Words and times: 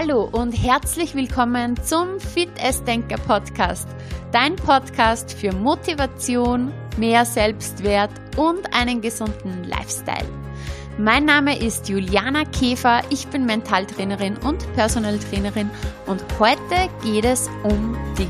Hallo 0.00 0.28
und 0.30 0.52
herzlich 0.52 1.16
willkommen 1.16 1.76
zum 1.82 2.20
Fit 2.20 2.50
Denker 2.86 3.16
Podcast, 3.16 3.88
dein 4.30 4.54
Podcast 4.54 5.32
für 5.32 5.52
Motivation, 5.52 6.72
mehr 6.98 7.24
Selbstwert 7.24 8.12
und 8.36 8.72
einen 8.72 9.00
gesunden 9.00 9.64
Lifestyle. 9.64 10.28
Mein 10.98 11.24
Name 11.24 11.58
ist 11.58 11.88
Juliana 11.88 12.44
Käfer, 12.44 13.00
ich 13.10 13.26
bin 13.26 13.44
Mentaltrainerin 13.44 14.36
und 14.36 14.72
Personal 14.74 15.18
Trainerin 15.18 15.68
und 16.06 16.22
heute 16.38 16.88
geht 17.02 17.24
es 17.24 17.50
um 17.64 17.96
dich. 18.16 18.28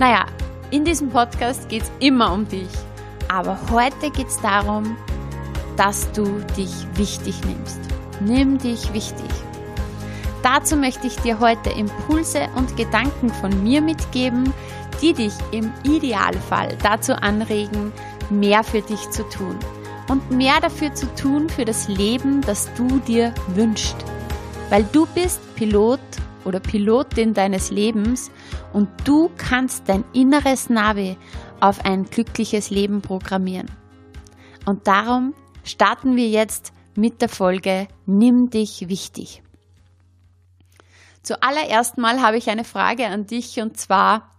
Naja, 0.00 0.26
in 0.72 0.84
diesem 0.84 1.10
Podcast 1.10 1.68
geht 1.68 1.82
es 1.82 1.92
immer 2.00 2.32
um 2.32 2.48
dich, 2.48 2.70
aber 3.28 3.56
heute 3.70 4.10
geht 4.10 4.26
es 4.26 4.40
darum, 4.40 4.96
dass 5.76 6.10
du 6.10 6.24
dich 6.56 6.72
wichtig 6.96 7.36
nimmst. 7.44 7.78
Nimm 8.18 8.58
dich 8.58 8.92
wichtig. 8.92 9.30
Dazu 10.42 10.76
möchte 10.76 11.06
ich 11.06 11.16
dir 11.16 11.40
heute 11.40 11.70
Impulse 11.70 12.48
und 12.54 12.76
Gedanken 12.76 13.30
von 13.30 13.62
mir 13.62 13.80
mitgeben, 13.80 14.52
die 15.02 15.12
dich 15.12 15.34
im 15.50 15.72
Idealfall 15.82 16.76
dazu 16.82 17.14
anregen, 17.14 17.92
mehr 18.30 18.64
für 18.64 18.80
dich 18.80 19.10
zu 19.10 19.28
tun 19.28 19.58
und 20.08 20.30
mehr 20.30 20.60
dafür 20.60 20.94
zu 20.94 21.12
tun 21.14 21.48
für 21.48 21.64
das 21.64 21.88
Leben, 21.88 22.40
das 22.42 22.72
du 22.74 23.00
dir 23.00 23.34
wünschst. 23.48 23.96
Weil 24.70 24.84
du 24.92 25.06
bist 25.14 25.40
Pilot 25.56 26.00
oder 26.44 26.60
Pilotin 26.60 27.34
deines 27.34 27.70
Lebens 27.70 28.30
und 28.72 28.88
du 29.04 29.30
kannst 29.36 29.88
dein 29.88 30.04
inneres 30.12 30.70
Navi 30.70 31.16
auf 31.60 31.84
ein 31.84 32.04
glückliches 32.04 32.70
Leben 32.70 33.00
programmieren. 33.00 33.70
Und 34.64 34.86
darum 34.86 35.34
starten 35.64 36.16
wir 36.16 36.28
jetzt 36.28 36.72
mit 36.94 37.20
der 37.20 37.28
Folge 37.28 37.88
Nimm 38.06 38.50
dich 38.50 38.88
wichtig. 38.88 39.42
Zuallererst 41.26 41.98
mal 41.98 42.22
habe 42.22 42.36
ich 42.36 42.50
eine 42.50 42.62
Frage 42.62 43.08
an 43.08 43.26
dich 43.26 43.58
und 43.58 43.76
zwar, 43.76 44.30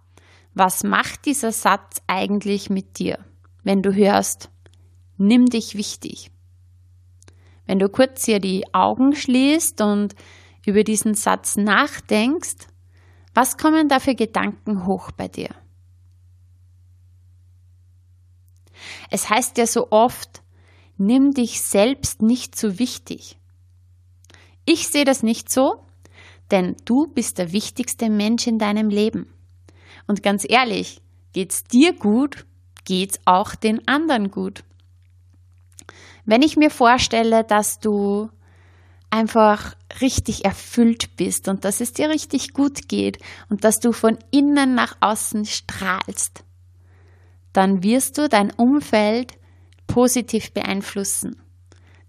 was 0.53 0.85
macht 0.85 1.25
dieser 1.25 1.51
Satz 1.51 2.01
eigentlich 2.07 2.69
mit 2.69 2.97
dir, 2.97 3.25
wenn 3.61 3.83
du 3.83 3.93
hörst, 3.93 4.49
nimm 5.17 5.47
dich 5.47 5.75
wichtig? 5.75 6.31
Wenn 7.65 7.77
du 7.77 7.89
kurz 7.89 8.23
hier 8.23 8.39
die 8.39 8.73
Augen 8.73 9.13
schließt 9.13 9.81
und 9.81 10.15
über 10.65 10.85
diesen 10.85 11.13
Satz 11.13 11.57
nachdenkst, 11.57 12.69
was 13.33 13.57
kommen 13.57 13.89
da 13.89 13.99
für 13.99 14.15
Gedanken 14.15 14.85
hoch 14.85 15.11
bei 15.11 15.27
dir? 15.27 15.49
Es 19.11 19.29
heißt 19.29 19.57
ja 19.57 19.67
so 19.67 19.91
oft, 19.91 20.41
nimm 20.95 21.33
dich 21.33 21.61
selbst 21.61 22.21
nicht 22.21 22.55
zu 22.55 22.79
wichtig. 22.79 23.37
Ich 24.63 24.87
sehe 24.87 25.03
das 25.03 25.21
nicht 25.21 25.51
so, 25.51 25.83
denn 26.51 26.75
du 26.85 27.07
bist 27.07 27.37
der 27.37 27.51
wichtigste 27.51 28.09
Mensch 28.09 28.47
in 28.47 28.59
deinem 28.59 28.89
Leben. 28.89 29.33
Und 30.07 30.23
ganz 30.23 30.45
ehrlich, 30.47 31.01
geht's 31.33 31.63
dir 31.63 31.93
gut, 31.93 32.45
geht's 32.85 33.19
auch 33.25 33.55
den 33.55 33.87
anderen 33.87 34.31
gut. 34.31 34.63
Wenn 36.25 36.41
ich 36.41 36.57
mir 36.57 36.69
vorstelle, 36.69 37.43
dass 37.43 37.79
du 37.79 38.29
einfach 39.09 39.75
richtig 40.01 40.45
erfüllt 40.45 41.15
bist 41.15 41.47
und 41.47 41.63
dass 41.63 41.79
es 41.79 41.93
dir 41.93 42.09
richtig 42.09 42.53
gut 42.53 42.89
geht 42.89 43.19
und 43.49 43.63
dass 43.63 43.79
du 43.79 43.91
von 43.91 44.17
innen 44.31 44.75
nach 44.75 44.97
außen 44.99 45.45
strahlst, 45.45 46.43
dann 47.53 47.83
wirst 47.83 48.17
du 48.17 48.27
dein 48.27 48.51
Umfeld 48.51 49.33
positiv 49.87 50.51
beeinflussen. 50.51 51.41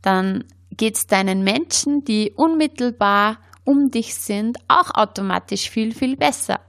Dann 0.02 0.44
geht's 0.72 1.06
deinen 1.06 1.44
Menschen, 1.44 2.04
die 2.04 2.32
unmittelbar 2.34 3.38
um 3.68 3.90
dich 3.90 4.14
sind, 4.14 4.56
auch 4.66 4.94
automatisch 4.94 5.68
viel, 5.68 5.94
viel 5.94 6.16
besser. 6.16 6.60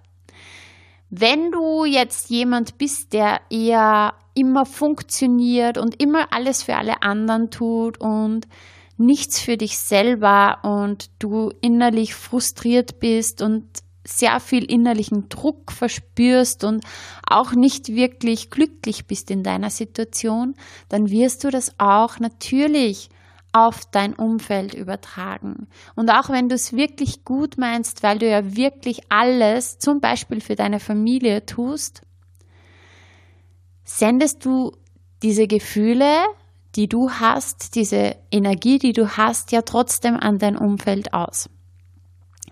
Wenn 1.10 1.50
du 1.50 1.86
jetzt 1.86 2.30
jemand 2.30 2.78
bist, 2.78 3.14
der 3.14 3.40
eher 3.50 4.16
immer 4.34 4.66
funktioniert 4.66 5.78
und 5.78 6.02
immer 6.02 6.34
alles 6.34 6.64
für 6.64 6.76
alle 6.76 7.02
anderen 7.02 7.52
tut 7.52 8.02
und 8.02 8.48
nichts 8.98 9.40
für 9.40 9.56
dich 9.56 9.78
selber 9.78 10.60
und 10.64 11.10
du 11.20 11.54
innerlich 11.62 12.16
frustriert 12.16 13.00
bist 13.00 13.42
und 13.42 13.66
sehr 14.06 14.42
viel 14.42 14.70
innerlichen 14.70 15.30
Druck 15.30 15.72
verspürst 15.72 16.66
und 16.66 16.84
auch 17.26 17.54
nicht 17.54 17.88
wirklich 17.96 18.50
glücklich 18.50 19.08
bist 19.08 19.32
in 19.32 19.44
deiner 19.44 19.70
Situation, 19.70 20.54
dann 20.90 21.10
wirst 21.10 21.46
du 21.46 21.50
das 21.50 21.74
auch 21.78 22.20
natürlich 22.20 23.10
auf 23.52 23.86
dein 23.92 24.14
Umfeld 24.14 24.74
übertragen. 24.74 25.68
Und 25.96 26.10
auch 26.10 26.30
wenn 26.30 26.50
du 26.50 26.56
es 26.56 26.74
wirklich 26.74 27.26
gut 27.26 27.58
meinst, 27.58 28.04
weil 28.04 28.20
du 28.20 28.30
ja 28.30 28.56
wirklich 28.56 29.02
alles, 29.10 29.80
zum 29.80 30.00
Beispiel 30.00 30.42
für 30.42 30.56
deine 30.56 30.80
Familie 30.80 31.46
tust, 31.46 32.02
sendest 33.84 34.46
du 34.46 34.72
diese 35.24 35.48
Gefühle, 35.48 36.26
die 36.76 36.88
du 36.88 37.10
hast, 37.10 37.76
diese 37.76 38.16
Energie, 38.32 38.78
die 38.78 38.94
du 38.94 39.18
hast, 39.18 39.52
ja 39.52 39.64
trotzdem 39.64 40.16
an 40.16 40.38
dein 40.38 40.56
Umfeld 40.56 41.14
aus. 41.14 41.50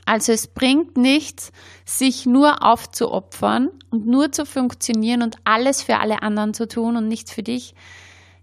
Also 0.05 0.31
es 0.31 0.47
bringt 0.47 0.97
nichts, 0.97 1.51
sich 1.85 2.25
nur 2.25 2.63
aufzuopfern 2.63 3.69
und 3.91 4.07
nur 4.07 4.31
zu 4.31 4.45
funktionieren 4.45 5.21
und 5.21 5.35
alles 5.43 5.83
für 5.83 5.97
alle 5.99 6.21
anderen 6.23 6.53
zu 6.53 6.67
tun 6.67 6.95
und 6.95 7.07
nichts 7.07 7.31
für 7.31 7.43
dich, 7.43 7.75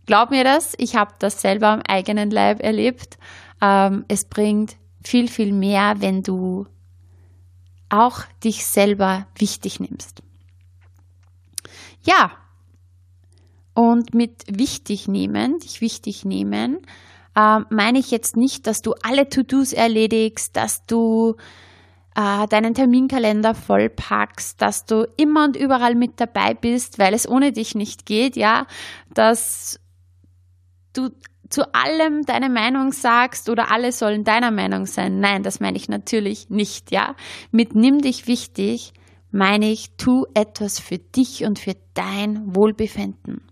Glaub 0.06 0.30
mir 0.30 0.44
das, 0.44 0.74
ich 0.78 0.96
habe 0.96 1.14
das 1.18 1.40
selber 1.40 1.68
am 1.68 1.82
eigenen 1.86 2.30
Leib 2.30 2.62
erlebt. 2.62 3.18
Ähm, 3.60 4.04
es 4.08 4.24
bringt 4.24 4.76
viel, 5.02 5.28
viel 5.28 5.52
mehr, 5.52 5.96
wenn 6.00 6.22
du 6.22 6.66
auch 7.88 8.22
dich 8.42 8.66
selber 8.66 9.26
wichtig 9.36 9.80
nimmst. 9.80 10.22
Ja, 12.02 12.32
und 13.74 14.14
mit 14.14 14.44
wichtig 14.48 15.08
nehmen, 15.08 15.58
dich 15.58 15.80
wichtig 15.80 16.24
nehmen, 16.24 16.78
äh, 17.34 17.60
meine 17.70 17.98
ich 17.98 18.10
jetzt 18.10 18.36
nicht, 18.36 18.66
dass 18.66 18.82
du 18.82 18.94
alle 19.02 19.28
To-Dos 19.28 19.72
erledigst, 19.72 20.56
dass 20.56 20.86
du 20.86 21.36
äh, 22.14 22.46
deinen 22.46 22.74
Terminkalender 22.74 23.54
vollpackst, 23.54 24.60
dass 24.60 24.84
du 24.84 25.08
immer 25.16 25.44
und 25.44 25.56
überall 25.56 25.94
mit 25.94 26.20
dabei 26.20 26.54
bist, 26.54 26.98
weil 26.98 27.14
es 27.14 27.28
ohne 27.28 27.52
dich 27.52 27.74
nicht 27.74 28.06
geht, 28.06 28.36
ja, 28.36 28.66
dass 29.12 29.80
du 30.94 31.10
zu 31.50 31.74
allem 31.74 32.24
deine 32.24 32.48
Meinung 32.48 32.92
sagst 32.92 33.48
oder 33.48 33.70
alle 33.70 33.92
sollen 33.92 34.24
deiner 34.24 34.50
Meinung 34.50 34.86
sein. 34.86 35.20
Nein, 35.20 35.42
das 35.42 35.60
meine 35.60 35.76
ich 35.76 35.88
natürlich 35.88 36.48
nicht, 36.48 36.90
ja. 36.90 37.14
Mit 37.50 37.74
nimm 37.74 38.00
dich 38.00 38.26
wichtig 38.26 38.94
meine 39.34 39.68
ich, 39.68 39.96
tu 39.96 40.26
etwas 40.32 40.78
für 40.78 40.98
dich 40.98 41.44
und 41.44 41.58
für 41.58 41.74
dein 41.94 42.54
Wohlbefinden. 42.54 43.42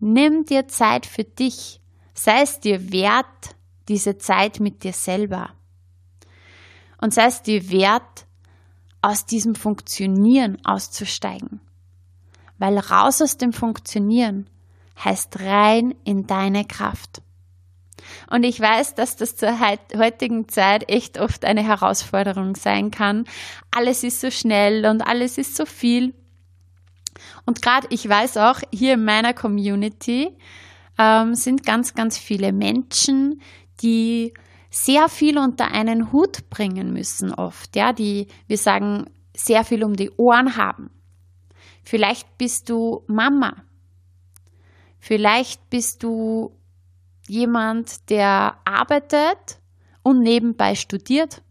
Nimm 0.00 0.44
dir 0.44 0.68
Zeit 0.68 1.06
für 1.06 1.24
dich. 1.24 1.80
Sei 2.12 2.42
es 2.42 2.60
dir 2.60 2.92
wert, 2.92 3.56
diese 3.88 4.18
Zeit 4.18 4.60
mit 4.60 4.84
dir 4.84 4.92
selber. 4.92 5.54
Und 7.00 7.14
sei 7.14 7.24
es 7.24 7.40
dir 7.40 7.70
wert, 7.70 8.26
aus 9.00 9.24
diesem 9.24 9.54
Funktionieren 9.54 10.58
auszusteigen. 10.62 11.62
Weil 12.58 12.76
raus 12.76 13.22
aus 13.22 13.38
dem 13.38 13.54
Funktionieren 13.54 14.50
heißt 15.04 15.40
rein 15.40 15.94
in 16.04 16.26
deine 16.26 16.64
Kraft. 16.64 17.22
Und 18.30 18.44
ich 18.44 18.58
weiß, 18.58 18.94
dass 18.94 19.16
das 19.16 19.36
zur 19.36 19.60
heutigen 19.60 20.48
Zeit 20.48 20.90
echt 20.90 21.18
oft 21.18 21.44
eine 21.44 21.62
Herausforderung 21.62 22.56
sein 22.56 22.90
kann. 22.90 23.24
Alles 23.70 24.04
ist 24.04 24.20
so 24.20 24.30
schnell 24.30 24.86
und 24.86 25.02
alles 25.02 25.38
ist 25.38 25.56
so 25.56 25.66
viel. 25.66 26.14
Und 27.46 27.62
gerade 27.62 27.86
ich 27.90 28.08
weiß 28.08 28.38
auch, 28.38 28.60
hier 28.72 28.94
in 28.94 29.04
meiner 29.04 29.34
Community 29.34 30.36
ähm, 30.98 31.34
sind 31.34 31.64
ganz, 31.64 31.94
ganz 31.94 32.18
viele 32.18 32.52
Menschen, 32.52 33.40
die 33.82 34.34
sehr 34.70 35.08
viel 35.08 35.38
unter 35.38 35.70
einen 35.70 36.12
Hut 36.12 36.48
bringen 36.48 36.92
müssen 36.92 37.32
oft, 37.34 37.76
ja, 37.76 37.92
die, 37.92 38.28
wir 38.46 38.56
sagen, 38.56 39.06
sehr 39.36 39.64
viel 39.64 39.84
um 39.84 39.96
die 39.96 40.10
Ohren 40.12 40.56
haben. 40.56 40.90
Vielleicht 41.84 42.38
bist 42.38 42.70
du 42.70 43.04
Mama 43.06 43.56
Vielleicht 45.04 45.68
bist 45.68 46.04
du 46.04 46.52
jemand, 47.26 48.08
der 48.08 48.58
arbeitet 48.64 49.58
und 50.04 50.20
nebenbei 50.20 50.76
studiert. 50.76 51.42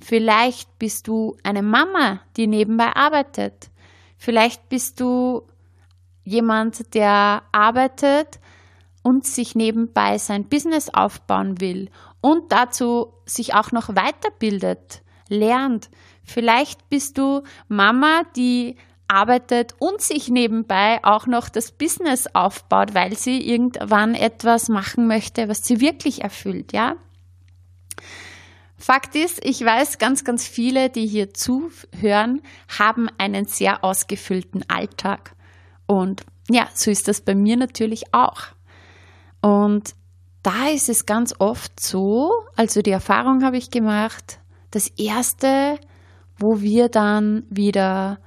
Vielleicht 0.00 0.78
bist 0.78 1.08
du 1.08 1.36
eine 1.42 1.62
Mama, 1.62 2.20
die 2.36 2.46
nebenbei 2.46 2.94
arbeitet. 2.94 3.68
Vielleicht 4.16 4.68
bist 4.68 5.00
du 5.00 5.42
jemand, 6.22 6.94
der 6.94 7.42
arbeitet 7.50 8.38
und 9.02 9.26
sich 9.26 9.56
nebenbei 9.56 10.16
sein 10.18 10.44
Business 10.44 10.88
aufbauen 10.88 11.60
will 11.60 11.90
und 12.20 12.52
dazu 12.52 13.12
sich 13.24 13.54
auch 13.54 13.72
noch 13.72 13.88
weiterbildet, 13.96 15.02
lernt. 15.28 15.90
Vielleicht 16.22 16.88
bist 16.90 17.18
du 17.18 17.42
Mama, 17.66 18.22
die 18.36 18.76
arbeitet 19.08 19.74
und 19.78 20.00
sich 20.00 20.28
nebenbei 20.28 20.98
auch 21.02 21.26
noch 21.26 21.48
das 21.48 21.72
Business 21.72 22.26
aufbaut, 22.34 22.94
weil 22.94 23.16
sie 23.16 23.40
irgendwann 23.48 24.14
etwas 24.14 24.68
machen 24.68 25.06
möchte, 25.06 25.48
was 25.48 25.64
sie 25.64 25.80
wirklich 25.80 26.22
erfüllt, 26.22 26.72
ja? 26.72 26.96
Fakt 28.78 29.16
ist, 29.16 29.44
ich 29.44 29.64
weiß, 29.64 29.98
ganz, 29.98 30.22
ganz 30.22 30.46
viele, 30.46 30.90
die 30.90 31.06
hier 31.06 31.32
zuhören, 31.32 32.42
haben 32.78 33.08
einen 33.18 33.46
sehr 33.46 33.82
ausgefüllten 33.82 34.64
Alltag. 34.68 35.34
Und 35.86 36.24
ja, 36.50 36.68
so 36.74 36.90
ist 36.90 37.08
das 37.08 37.20
bei 37.22 37.34
mir 37.34 37.56
natürlich 37.56 38.12
auch. 38.12 38.42
Und 39.40 39.94
da 40.42 40.68
ist 40.68 40.88
es 40.88 41.06
ganz 41.06 41.34
oft 41.38 41.80
so, 41.80 42.30
also 42.54 42.82
die 42.82 42.90
Erfahrung 42.90 43.42
habe 43.42 43.56
ich 43.56 43.70
gemacht, 43.70 44.38
das 44.70 44.88
Erste, 44.88 45.78
wo 46.38 46.60
wir 46.60 46.88
dann 46.88 47.44
wieder 47.48 48.18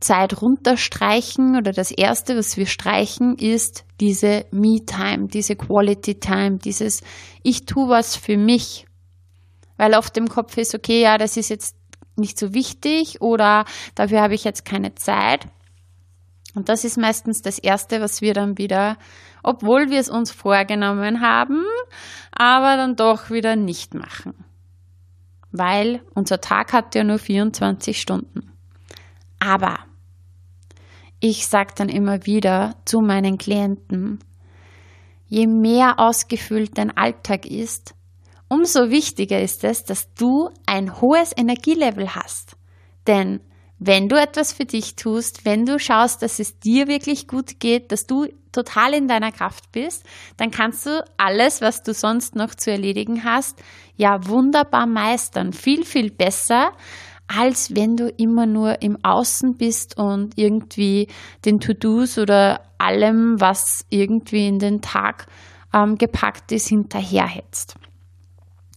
Zeit 0.00 0.40
runterstreichen 0.40 1.56
oder 1.56 1.72
das 1.72 1.90
Erste, 1.90 2.36
was 2.36 2.56
wir 2.56 2.66
streichen, 2.66 3.36
ist 3.36 3.84
diese 4.00 4.46
Me-Time, 4.50 5.28
diese 5.28 5.56
Quality-Time, 5.56 6.56
dieses 6.56 7.02
Ich 7.42 7.66
tue 7.66 7.88
was 7.88 8.16
für 8.16 8.38
mich. 8.38 8.86
Weil 9.76 9.94
oft 9.94 10.16
im 10.16 10.28
Kopf 10.28 10.56
ist, 10.56 10.74
okay, 10.74 11.02
ja, 11.02 11.18
das 11.18 11.36
ist 11.36 11.50
jetzt 11.50 11.76
nicht 12.16 12.38
so 12.38 12.54
wichtig 12.54 13.20
oder 13.20 13.64
dafür 13.94 14.22
habe 14.22 14.34
ich 14.34 14.44
jetzt 14.44 14.64
keine 14.64 14.94
Zeit. 14.94 15.46
Und 16.54 16.68
das 16.68 16.84
ist 16.84 16.98
meistens 16.98 17.42
das 17.42 17.58
Erste, 17.58 18.00
was 18.00 18.20
wir 18.22 18.34
dann 18.34 18.58
wieder, 18.58 18.96
obwohl 19.42 19.90
wir 19.90 20.00
es 20.00 20.08
uns 20.08 20.32
vorgenommen 20.32 21.20
haben, 21.20 21.64
aber 22.32 22.76
dann 22.76 22.96
doch 22.96 23.30
wieder 23.30 23.54
nicht 23.54 23.94
machen. 23.94 24.44
Weil 25.52 26.02
unser 26.14 26.40
Tag 26.40 26.72
hat 26.72 26.94
ja 26.94 27.04
nur 27.04 27.18
24 27.18 28.00
Stunden. 28.00 28.52
Aber 29.38 29.78
ich 31.20 31.46
sage 31.46 31.74
dann 31.76 31.88
immer 31.88 32.26
wieder 32.26 32.76
zu 32.84 33.00
meinen 33.00 33.38
Klienten, 33.38 34.18
je 35.26 35.46
mehr 35.46 35.98
ausgefüllt 35.98 36.76
dein 36.76 36.96
Alltag 36.96 37.46
ist, 37.46 37.94
umso 38.48 38.90
wichtiger 38.90 39.40
ist 39.40 39.62
es, 39.64 39.84
dass 39.84 40.12
du 40.14 40.50
ein 40.66 41.00
hohes 41.00 41.32
Energielevel 41.36 42.14
hast. 42.14 42.56
Denn 43.06 43.40
wenn 43.78 44.08
du 44.08 44.16
etwas 44.16 44.52
für 44.52 44.64
dich 44.64 44.96
tust, 44.96 45.44
wenn 45.44 45.64
du 45.64 45.78
schaust, 45.78 46.22
dass 46.22 46.38
es 46.38 46.58
dir 46.58 46.88
wirklich 46.88 47.28
gut 47.28 47.60
geht, 47.60 47.92
dass 47.92 48.06
du 48.06 48.26
total 48.52 48.94
in 48.94 49.08
deiner 49.08 49.32
Kraft 49.32 49.72
bist, 49.72 50.04
dann 50.36 50.50
kannst 50.50 50.84
du 50.84 51.02
alles, 51.16 51.62
was 51.62 51.82
du 51.82 51.94
sonst 51.94 52.34
noch 52.34 52.54
zu 52.54 52.70
erledigen 52.70 53.24
hast, 53.24 53.58
ja 53.96 54.26
wunderbar 54.26 54.86
meistern. 54.86 55.52
Viel, 55.52 55.84
viel 55.84 56.10
besser, 56.10 56.72
als 57.32 57.76
wenn 57.76 57.96
du 57.96 58.08
immer 58.08 58.44
nur 58.44 58.82
im 58.82 58.98
Außen 59.04 59.56
bist 59.56 59.96
und 59.96 60.36
irgendwie 60.36 61.06
den 61.44 61.60
To-Dos 61.60 62.18
oder 62.18 62.60
allem, 62.78 63.40
was 63.40 63.86
irgendwie 63.88 64.48
in 64.48 64.58
den 64.58 64.80
Tag 64.80 65.26
ähm, 65.72 65.96
gepackt 65.96 66.50
ist, 66.50 66.68
hinterherhetzt. 66.68 67.76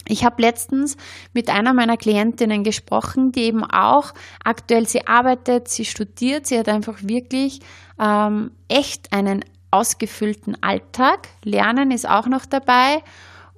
Ich 0.07 0.23
habe 0.23 0.41
letztens 0.41 0.97
mit 1.33 1.49
einer 1.49 1.73
meiner 1.73 1.97
Klientinnen 1.97 2.63
gesprochen, 2.63 3.31
die 3.31 3.43
eben 3.43 3.63
auch 3.63 4.13
aktuell, 4.43 4.87
sie 4.87 5.07
arbeitet, 5.07 5.69
sie 5.69 5.85
studiert, 5.85 6.45
sie 6.45 6.59
hat 6.59 6.69
einfach 6.69 6.97
wirklich 7.01 7.59
ähm, 7.99 8.51
echt 8.67 9.13
einen 9.13 9.45
ausgefüllten 9.71 10.61
Alltag. 10.61 11.29
Lernen 11.43 11.89
ist 11.89 12.07
auch 12.07 12.27
noch 12.27 12.45
dabei 12.45 13.01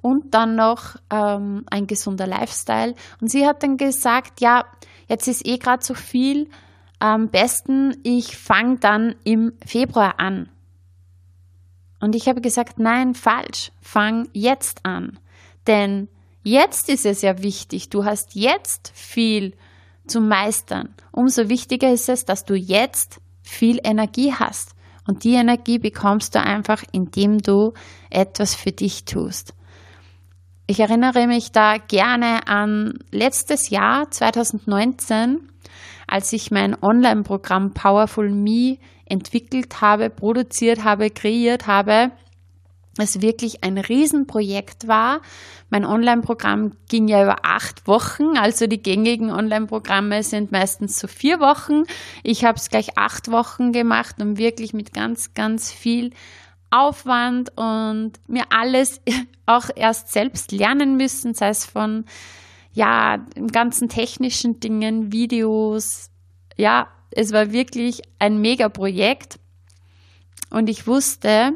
und 0.06 0.34
dann 0.34 0.54
noch 0.54 0.96
ähm, 1.10 1.64
ein 1.70 1.86
gesunder 1.86 2.26
Lifestyle. 2.26 2.94
Und 3.20 3.28
sie 3.28 3.46
hat 3.46 3.62
dann 3.62 3.76
gesagt, 3.76 4.40
ja, 4.40 4.64
jetzt 5.08 5.26
ist 5.26 5.46
eh 5.46 5.58
gerade 5.58 5.84
so 5.84 5.94
viel. 5.94 6.48
Am 6.98 7.28
besten, 7.28 7.96
ich 8.02 8.36
fange 8.36 8.78
dann 8.78 9.16
im 9.24 9.52
Februar 9.64 10.18
an. 10.18 10.48
Und 12.00 12.14
ich 12.14 12.28
habe 12.28 12.40
gesagt, 12.40 12.78
nein, 12.78 13.14
falsch, 13.14 13.72
fang 13.80 14.28
jetzt 14.32 14.84
an. 14.84 15.18
Denn 15.66 16.08
Jetzt 16.46 16.88
ist 16.88 17.04
es 17.04 17.22
ja 17.22 17.42
wichtig, 17.42 17.88
du 17.88 18.04
hast 18.04 18.36
jetzt 18.36 18.92
viel 18.94 19.54
zu 20.06 20.20
meistern. 20.20 20.94
Umso 21.10 21.48
wichtiger 21.48 21.92
ist 21.92 22.08
es, 22.08 22.24
dass 22.24 22.44
du 22.44 22.54
jetzt 22.54 23.20
viel 23.42 23.80
Energie 23.82 24.32
hast. 24.32 24.76
Und 25.08 25.24
die 25.24 25.34
Energie 25.34 25.80
bekommst 25.80 26.36
du 26.36 26.40
einfach, 26.40 26.84
indem 26.92 27.38
du 27.38 27.72
etwas 28.10 28.54
für 28.54 28.70
dich 28.70 29.04
tust. 29.04 29.55
Ich 30.68 30.80
erinnere 30.80 31.28
mich 31.28 31.52
da 31.52 31.76
gerne 31.78 32.48
an 32.48 32.98
letztes 33.12 33.70
Jahr, 33.70 34.10
2019, 34.10 35.48
als 36.08 36.32
ich 36.32 36.50
mein 36.50 36.76
Online-Programm 36.82 37.72
Powerful 37.72 38.30
Me 38.30 38.78
entwickelt 39.04 39.80
habe, 39.80 40.10
produziert 40.10 40.82
habe, 40.82 41.10
kreiert 41.10 41.68
habe 41.68 42.10
es 42.98 43.20
wirklich 43.20 43.62
ein 43.62 43.78
Riesenprojekt 43.78 44.88
war. 44.88 45.20
Mein 45.70 45.84
Online-Programm 45.84 46.72
ging 46.88 47.08
ja 47.08 47.22
über 47.22 47.44
acht 47.44 47.86
Wochen, 47.86 48.36
also 48.36 48.66
die 48.66 48.82
gängigen 48.82 49.30
Online-Programme 49.30 50.22
sind 50.22 50.52
meistens 50.52 50.98
so 50.98 51.08
vier 51.08 51.40
Wochen. 51.40 51.84
Ich 52.22 52.44
habe 52.44 52.56
es 52.56 52.70
gleich 52.70 52.96
acht 52.96 53.30
Wochen 53.30 53.72
gemacht 53.72 54.16
und 54.20 54.38
wirklich 54.38 54.72
mit 54.72 54.94
ganz, 54.94 55.34
ganz 55.34 55.72
viel 55.72 56.12
Aufwand 56.70 57.50
und 57.56 58.12
mir 58.26 58.44
alles 58.50 59.00
auch 59.46 59.68
erst 59.74 60.12
selbst 60.12 60.52
lernen 60.52 60.96
müssen, 60.96 61.34
sei 61.34 61.48
es 61.48 61.64
von 61.64 62.04
ja, 62.72 63.24
ganzen 63.50 63.88
technischen 63.88 64.60
Dingen, 64.60 65.12
Videos. 65.12 66.10
Ja, 66.56 66.88
es 67.10 67.32
war 67.32 67.52
wirklich 67.52 68.02
ein 68.18 68.40
Mega-Projekt. 68.40 69.38
Und 70.50 70.68
ich 70.68 70.86
wusste, 70.86 71.54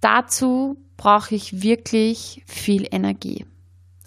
Dazu 0.00 0.78
brauche 0.96 1.34
ich 1.34 1.62
wirklich 1.62 2.42
viel 2.46 2.86
Energie. 2.90 3.46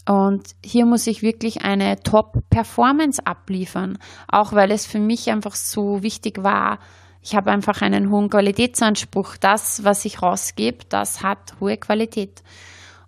Und 0.08 0.56
hier 0.66 0.86
muss 0.86 1.08
ich 1.08 1.22
wirklich 1.22 1.62
eine 1.62 2.02
Top-Performance 2.02 3.26
abliefern, 3.26 3.98
auch 4.28 4.52
weil 4.54 4.72
es 4.72 4.86
für 4.86 5.00
mich 5.00 5.30
einfach 5.30 5.56
so 5.56 6.04
wichtig 6.04 6.44
war. 6.44 6.80
Ich 7.24 7.36
habe 7.36 7.52
einfach 7.52 7.82
einen 7.82 8.10
hohen 8.10 8.30
Qualitätsanspruch. 8.30 9.38
Das, 9.38 9.86
was 9.86 10.04
ich 10.04 10.22
rausgebe, 10.22 10.80
das 10.90 11.24
hat 11.24 11.56
hohe 11.62 11.78
Qualität. 11.78 12.44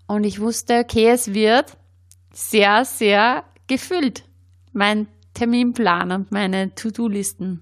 Und 0.08 0.24
ich 0.24 0.40
wusste, 0.40 0.80
okay, 0.80 1.10
es 1.10 1.34
wird 1.34 1.78
sehr, 2.32 2.86
sehr 2.86 3.44
gefüllt. 3.68 4.24
Mein 4.72 5.08
Terminplan 5.34 6.14
und 6.14 6.32
meine 6.32 6.74
To-Do-Listen. 6.74 7.62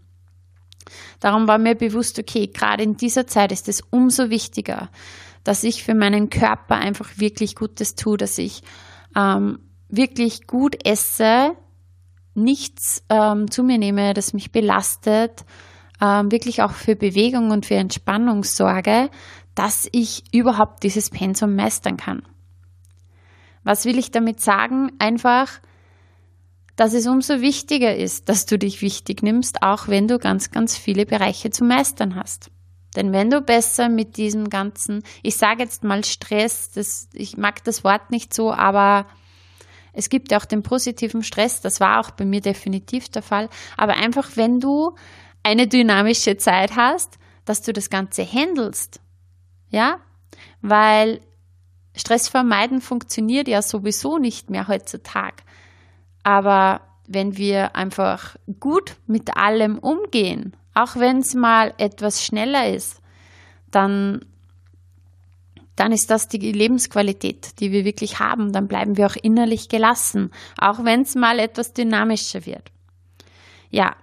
Darum 1.20 1.48
war 1.48 1.58
mir 1.58 1.74
bewusst, 1.74 2.20
okay, 2.20 2.48
gerade 2.48 2.84
in 2.84 2.98
dieser 2.98 3.26
Zeit 3.26 3.52
ist 3.52 3.68
es 3.68 3.82
umso 3.90 4.30
wichtiger, 4.30 4.90
dass 5.44 5.64
ich 5.64 5.84
für 5.84 5.96
meinen 5.96 6.30
Körper 6.30 6.76
einfach 6.76 7.18
wirklich 7.18 7.56
Gutes 7.56 7.96
tue, 7.96 8.18
dass 8.18 8.38
ich 8.38 8.62
ähm, 9.16 9.60
wirklich 9.90 10.46
gut 10.46 10.86
esse, 10.86 11.56
nichts 12.36 13.04
ähm, 13.10 13.50
zu 13.50 13.64
mir 13.64 13.80
nehme, 13.80 14.14
das 14.14 14.34
mich 14.34 14.52
belastet, 14.52 15.46
ähm, 16.04 16.32
wirklich 16.32 16.62
auch 16.62 16.74
für 16.74 16.96
Bewegung 16.96 17.52
und 17.52 17.66
für 17.66 17.76
Entspannung 17.76 18.44
sorge, 18.44 19.10
dass 19.56 19.88
ich 19.92 20.24
überhaupt 20.34 20.84
dieses 20.84 21.10
Pensum 21.10 21.56
meistern 21.56 21.98
kann. 21.98 22.24
Was 23.64 23.86
will 23.86 23.98
ich 23.98 24.12
damit 24.12 24.42
sagen? 24.42 24.92
Einfach, 25.00 25.62
dass 26.76 26.94
es 26.94 27.08
umso 27.08 27.40
wichtiger 27.40 27.96
ist, 27.96 28.28
dass 28.28 28.46
du 28.46 28.58
dich 28.58 28.82
wichtig 28.82 29.24
nimmst, 29.24 29.64
auch 29.64 29.88
wenn 29.88 30.08
du 30.08 30.20
ganz, 30.20 30.52
ganz 30.52 30.76
viele 30.76 31.06
Bereiche 31.06 31.52
zu 31.52 31.64
meistern 31.64 32.16
hast. 32.16 32.50
Denn 32.96 33.14
wenn 33.14 33.30
du 33.30 33.42
besser 33.42 33.90
mit 33.90 34.18
diesem 34.18 34.50
ganzen, 34.50 35.04
ich 35.22 35.38
sage 35.38 35.64
jetzt 35.64 35.84
mal 35.84 36.04
Stress, 36.04 36.72
das, 36.72 37.08
ich 37.14 37.38
mag 37.38 37.64
das 37.64 37.84
Wort 37.84 38.12
nicht 38.12 38.34
so, 38.34 38.52
aber 38.52 39.08
es 39.94 40.10
gibt 40.10 40.32
ja 40.32 40.40
auch 40.40 40.46
den 40.46 40.64
positiven 40.64 41.24
Stress, 41.24 41.62
das 41.62 41.80
war 41.80 42.00
auch 42.00 42.12
bei 42.12 42.26
mir 42.26 42.42
definitiv 42.42 43.10
der 43.10 43.22
Fall, 43.22 43.50
aber 43.78 43.94
einfach 43.94 44.32
wenn 44.36 44.60
du 44.60 44.96
eine 45.44 45.68
dynamische 45.68 46.38
Zeit 46.38 46.76
hast, 46.76 47.20
dass 47.46 47.62
du 47.62 47.74
das 47.74 47.90
Ganze 47.90 48.26
handelst, 48.26 49.02
ja, 49.70 50.00
weil 50.62 51.20
Stress 51.96 52.30
vermeiden 52.30 52.82
funktioniert 52.82 53.48
ja 53.48 53.62
sowieso 53.62 54.18
nicht 54.18 54.50
mehr 54.50 54.68
heutzutage. 54.68 55.38
Aber 56.24 56.82
wenn 57.08 57.38
wir 57.38 57.76
einfach 57.76 58.36
gut 58.60 58.96
mit 59.06 59.36
allem 59.36 59.78
umgehen, 59.78 60.56
auch 60.74 60.96
wenn 60.96 61.20
es 61.20 61.36
mal 61.36 61.74
etwas 61.78 62.24
schneller 62.24 62.70
ist, 62.70 63.02
dann, 63.70 64.26
dann 65.76 65.92
ist 65.92 66.10
das 66.10 66.28
die 66.30 66.52
Lebensqualität, 66.52 67.60
die 67.60 67.72
wir 67.72 67.86
wirklich 67.86 68.20
haben. 68.20 68.54
Dann 68.54 68.68
bleiben 68.68 68.98
wir 68.98 69.08
auch 69.08 69.18
innerlich 69.22 69.70
gelassen, 69.70 70.32
auch 70.58 70.84
wenn 70.84 71.02
es 71.02 71.16
mal 71.16 71.40
etwas 71.40 71.74
dynamischer 71.74 72.46
wird. 72.46 72.72
Ja, 73.70 73.96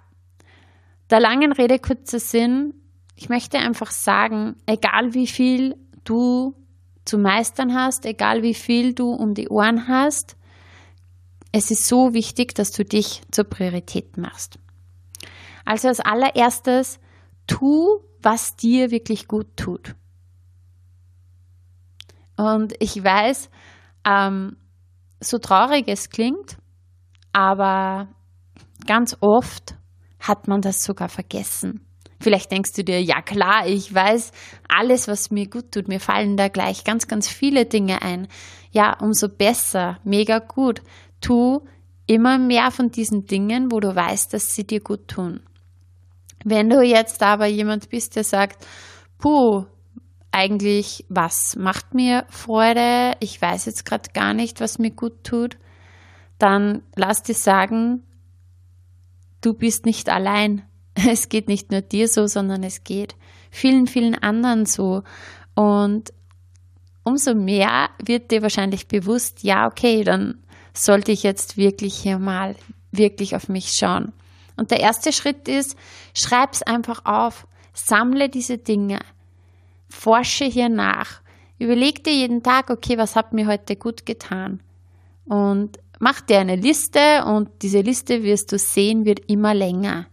der 1.11 1.21
langen 1.21 1.53
Rede 1.53 1.79
kurzer 1.79 2.21
Sinn. 2.21 2.75
Ich 3.17 3.29
möchte 3.29 3.59
einfach 3.59 3.91
sagen, 3.91 4.57
egal 4.67 5.15
wie 5.15 5.27
viel 5.27 5.77
du 6.05 6.55
zu 7.05 7.19
meistern 7.19 7.75
hast, 7.75 8.07
egal 8.07 8.43
wie 8.43 8.55
viel 8.55 8.95
du 8.95 9.11
um 9.11 9.35
die 9.35 9.49
Ohren 9.49 9.89
hast, 9.89 10.37
es 11.53 11.71
ist 11.71 11.87
so 11.87 12.15
wichtig, 12.15 12.55
dass 12.55 12.71
du 12.71 12.85
dich 12.85 13.23
zur 13.31 13.45
Priorität 13.45 14.17
machst. 14.17 14.59
Also 15.65 15.89
als 15.89 16.01
allererstes, 16.01 17.01
tu, 17.47 18.01
was 18.23 18.57
dir 18.57 18.91
wirklich 18.91 19.27
gut 19.27 19.57
tut. 19.57 19.95
Und 22.37 22.75
ich 22.79 23.03
weiß, 23.03 23.51
Ähm, 24.05 24.57
so 25.21 25.39
traurig 25.39 25.85
es 25.89 26.09
klingt, 26.09 26.57
aber 27.33 28.09
ganz 28.87 29.17
oft 29.21 29.77
hat 30.21 30.49
man 30.49 30.61
das 30.61 30.85
sogar 30.85 31.09
vergessen. 31.09 31.85
Vielleicht 32.21 32.53
denkst 32.53 32.73
du 32.75 32.85
dir, 32.85 33.03
ja 33.03 33.23
klar, 33.23 33.67
ich 33.67 33.95
weiß 33.95 34.33
alles, 34.69 35.09
was 35.09 35.31
mir 35.31 35.49
gut 35.49 35.73
tut. 35.73 35.89
Mir 35.89 36.01
fallen 36.01 36.37
da 36.37 36.49
gleich 36.49 36.85
ganz, 36.85 37.09
ganz 37.09 37.29
viele 37.29 37.65
Dinge 37.65 38.03
ein. 38.03 38.29
Ja, 38.73 38.99
umso 39.01 39.29
besser, 39.29 39.99
mega 40.05 40.39
gut. 40.39 40.83
Tu 41.23 41.61
immer 42.07 42.39
mehr 42.39 42.71
von 42.71 42.91
diesen 42.91 43.25
Dingen, 43.25 43.73
wo 43.73 43.81
du 43.81 43.95
weißt, 43.95 44.35
dass 44.35 44.55
sie 44.55 44.67
dir 44.67 44.81
gut 44.81 45.09
tun. 45.09 45.41
Wenn 46.45 46.69
du 46.69 46.83
jetzt 46.83 47.23
aber 47.23 47.47
jemand 47.47 47.89
bist, 47.89 48.17
der 48.17 48.25
sagt, 48.25 48.67
puh, 49.19 49.65
eigentlich, 50.33 51.07
was 51.09 51.57
macht 51.57 51.95
mir 51.95 52.27
Freude? 52.29 53.13
Ich 53.21 53.41
weiß 53.41 53.65
jetzt 53.67 53.85
gerade 53.85 54.11
gar 54.13 54.35
nicht, 54.35 54.61
was 54.61 54.79
mir 54.79 54.91
gut 54.91 55.25
tut. 55.25 55.57
Dann 56.39 56.83
lass 56.97 57.23
dir 57.23 57.35
sagen, 57.35 58.03
du 59.41 59.55
bist 59.55 59.87
nicht 59.87 60.09
allein. 60.09 60.63
Es 61.09 61.29
geht 61.29 61.49
nicht 61.49 61.71
nur 61.71 61.81
dir 61.83 62.09
so, 62.09 62.27
sondern 62.27 62.63
es 62.63 62.85
geht 62.85 63.15
vielen, 63.51 63.87
vielen 63.87 64.17
anderen 64.17 64.67
so. 64.67 65.03
Und 65.55 66.13
umso 67.05 67.35
mehr 67.35 67.91
wird 68.05 68.31
dir 68.31 68.43
wahrscheinlich 68.43 68.89
bewusst, 68.89 69.43
ja, 69.43 69.67
okay, 69.67 70.05
dann 70.05 70.43
sollte 70.75 71.13
ich 71.13 71.23
jetzt 71.23 71.57
wirklich 71.57 71.95
hier 71.97 72.19
mal 72.19 72.57
wirklich 72.93 73.37
auf 73.37 73.49
mich 73.49 73.73
schauen. 73.73 74.13
Und 74.57 74.71
der 74.71 74.81
erste 74.81 75.13
Schritt 75.13 75.49
ist, 75.49 75.77
schreib's 76.15 76.63
einfach 76.63 77.05
auf, 77.05 77.47
sammle 77.73 78.29
diese 78.29 78.59
Dinge, 78.59 79.01
forsche 79.89 80.45
hier 80.45 80.69
nach, 80.69 81.23
überleg 81.59 82.05
dir 82.05 82.15
jeden 82.15 82.43
Tag, 82.43 82.71
okay, 82.71 82.99
was 82.99 83.17
hat 83.17 83.33
mir 83.33 83.47
heute 83.47 83.77
gut 83.77 84.07
getan? 84.07 84.63
Und 85.25 85.79
mach 86.01 86.21
dir 86.21 86.41
eine 86.41 86.57
Liste 86.57 87.25
und 87.25 87.63
diese 87.63 87.83
Liste 87.83 88.25
wirst 88.25 88.51
du 88.51 88.59
sehen, 88.59 89.05
wird 89.05 89.21
immer 89.31 89.55
länger. 89.55 90.07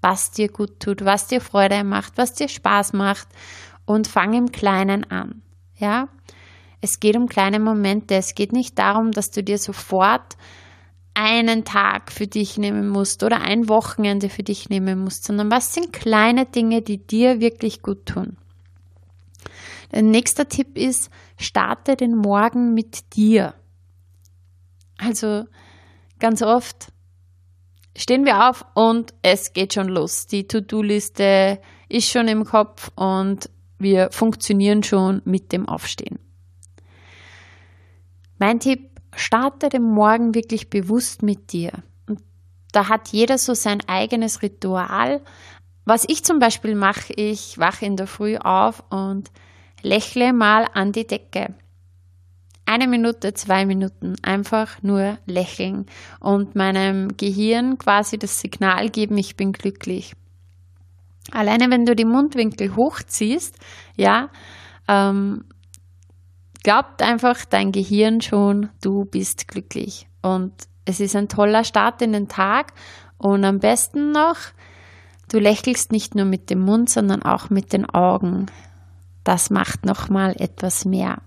Was 0.00 0.32
dir 0.32 0.48
gut 0.48 0.80
tut, 0.80 1.04
was 1.04 1.28
dir 1.28 1.40
Freude 1.40 1.84
macht, 1.84 2.14
was 2.16 2.34
dir 2.34 2.48
Spaß 2.48 2.92
macht 2.94 3.28
und 3.84 4.08
fang 4.08 4.32
im 4.32 4.50
Kleinen 4.50 5.08
an. 5.08 5.42
Ja? 5.76 6.08
Es 6.80 6.98
geht 6.98 7.16
um 7.16 7.28
kleine 7.28 7.60
Momente. 7.60 8.16
Es 8.16 8.34
geht 8.34 8.52
nicht 8.52 8.76
darum, 8.78 9.12
dass 9.12 9.30
du 9.30 9.44
dir 9.44 9.58
sofort 9.58 10.36
einen 11.14 11.64
Tag 11.64 12.10
für 12.10 12.26
dich 12.26 12.58
nehmen 12.58 12.88
musst 12.88 13.22
oder 13.22 13.42
ein 13.42 13.68
Wochenende 13.68 14.28
für 14.28 14.42
dich 14.42 14.70
nehmen 14.70 14.98
musst, 14.98 15.24
sondern 15.24 15.50
was 15.50 15.74
sind 15.74 15.92
kleine 15.92 16.46
Dinge, 16.46 16.82
die 16.82 16.98
dir 16.98 17.38
wirklich 17.38 17.82
gut 17.82 18.06
tun. 18.06 18.38
Der 19.92 20.02
nächste 20.02 20.46
Tipp 20.46 20.78
ist, 20.78 21.10
starte 21.36 21.96
den 21.96 22.16
Morgen 22.16 22.72
mit 22.72 23.14
dir. 23.14 23.54
Also 24.98 25.44
ganz 26.18 26.42
oft 26.42 26.92
stehen 27.96 28.24
wir 28.24 28.48
auf 28.48 28.64
und 28.74 29.12
es 29.22 29.52
geht 29.52 29.74
schon 29.74 29.88
los. 29.88 30.26
Die 30.26 30.46
To-Do-Liste 30.46 31.60
ist 31.88 32.10
schon 32.10 32.28
im 32.28 32.44
Kopf 32.44 32.90
und 32.94 33.50
wir 33.78 34.10
funktionieren 34.10 34.82
schon 34.82 35.22
mit 35.24 35.52
dem 35.52 35.68
Aufstehen. 35.68 36.18
Mein 38.38 38.60
Tipp, 38.60 38.92
starte 39.14 39.68
den 39.68 39.82
Morgen 39.82 40.34
wirklich 40.34 40.70
bewusst 40.70 41.22
mit 41.22 41.52
dir. 41.52 41.72
Und 42.08 42.20
da 42.72 42.88
hat 42.88 43.08
jeder 43.08 43.38
so 43.38 43.54
sein 43.54 43.80
eigenes 43.86 44.42
Ritual. 44.42 45.20
Was 45.84 46.04
ich 46.08 46.24
zum 46.24 46.38
Beispiel 46.38 46.74
mache, 46.74 47.12
ich 47.12 47.58
wache 47.58 47.84
in 47.84 47.96
der 47.96 48.06
Früh 48.06 48.36
auf 48.36 48.82
und 48.90 49.30
lächle 49.82 50.32
mal 50.32 50.68
an 50.72 50.92
die 50.92 51.06
Decke. 51.06 51.54
Eine 52.72 52.88
Minute, 52.88 53.34
zwei 53.34 53.66
Minuten, 53.66 54.16
einfach 54.22 54.82
nur 54.82 55.18
lächeln 55.26 55.84
und 56.20 56.56
meinem 56.56 57.18
Gehirn 57.18 57.76
quasi 57.76 58.16
das 58.16 58.40
Signal 58.40 58.88
geben, 58.88 59.18
ich 59.18 59.36
bin 59.36 59.52
glücklich. 59.52 60.14
Alleine 61.32 61.68
wenn 61.68 61.84
du 61.84 61.94
die 61.94 62.06
Mundwinkel 62.06 62.74
hochziehst, 62.74 63.58
ja, 63.94 64.30
ähm, 64.88 65.44
glaubt 66.64 67.02
einfach 67.02 67.44
dein 67.44 67.72
Gehirn 67.72 68.22
schon, 68.22 68.70
du 68.80 69.04
bist 69.04 69.48
glücklich. 69.48 70.08
Und 70.22 70.54
es 70.86 70.98
ist 71.00 71.14
ein 71.14 71.28
toller 71.28 71.64
Start 71.64 72.00
in 72.00 72.14
den 72.14 72.28
Tag. 72.28 72.72
Und 73.18 73.44
am 73.44 73.58
besten 73.58 74.12
noch, 74.12 74.38
du 75.30 75.38
lächelst 75.38 75.92
nicht 75.92 76.14
nur 76.14 76.24
mit 76.24 76.48
dem 76.48 76.60
Mund, 76.60 76.88
sondern 76.88 77.22
auch 77.22 77.50
mit 77.50 77.74
den 77.74 77.84
Augen. 77.84 78.46
Das 79.24 79.50
macht 79.50 79.84
nochmal 79.84 80.34
etwas 80.38 80.86
mehr. 80.86 81.18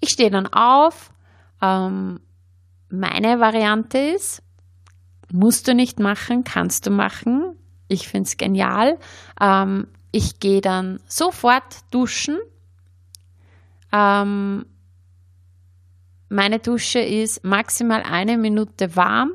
Ich 0.00 0.10
stehe 0.10 0.30
dann 0.30 0.46
auf. 0.46 1.12
Ähm, 1.60 2.20
meine 2.88 3.40
Variante 3.40 3.98
ist, 3.98 4.42
musst 5.32 5.68
du 5.68 5.74
nicht 5.74 5.98
machen, 5.98 6.44
kannst 6.44 6.86
du 6.86 6.90
machen. 6.90 7.56
Ich 7.88 8.08
finde 8.08 8.28
es 8.28 8.36
genial. 8.36 8.98
Ähm, 9.40 9.88
ich 10.12 10.40
gehe 10.40 10.60
dann 10.60 11.00
sofort 11.06 11.64
duschen 11.90 12.38
ähm, 13.92 14.66
meine 16.28 16.58
Dusche 16.58 16.98
ist 16.98 17.44
maximal 17.44 18.02
eine 18.02 18.36
Minute 18.36 18.96
warm 18.96 19.30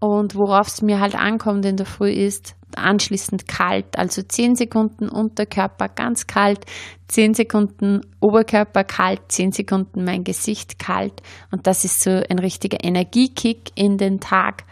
und 0.00 0.34
worauf 0.34 0.68
es 0.68 0.82
mir 0.82 1.00
halt 1.00 1.14
ankommt 1.14 1.64
in 1.64 1.76
der 1.76 1.86
Früh 1.86 2.10
ist 2.10 2.54
anschließend 2.76 3.48
kalt. 3.48 3.98
Also 3.98 4.22
10 4.22 4.54
Sekunden 4.54 5.08
Unterkörper 5.08 5.88
ganz 5.88 6.26
kalt, 6.26 6.66
10 7.08 7.34
Sekunden 7.34 8.02
Oberkörper 8.20 8.84
kalt, 8.84 9.20
10 9.28 9.52
Sekunden 9.52 10.04
mein 10.04 10.22
Gesicht 10.22 10.78
kalt 10.78 11.22
und 11.50 11.66
das 11.66 11.84
ist 11.84 12.02
so 12.02 12.10
ein 12.10 12.38
richtiger 12.38 12.84
Energiekick 12.84 13.72
in 13.74 13.96
den 13.96 14.20
Tag. 14.20 14.64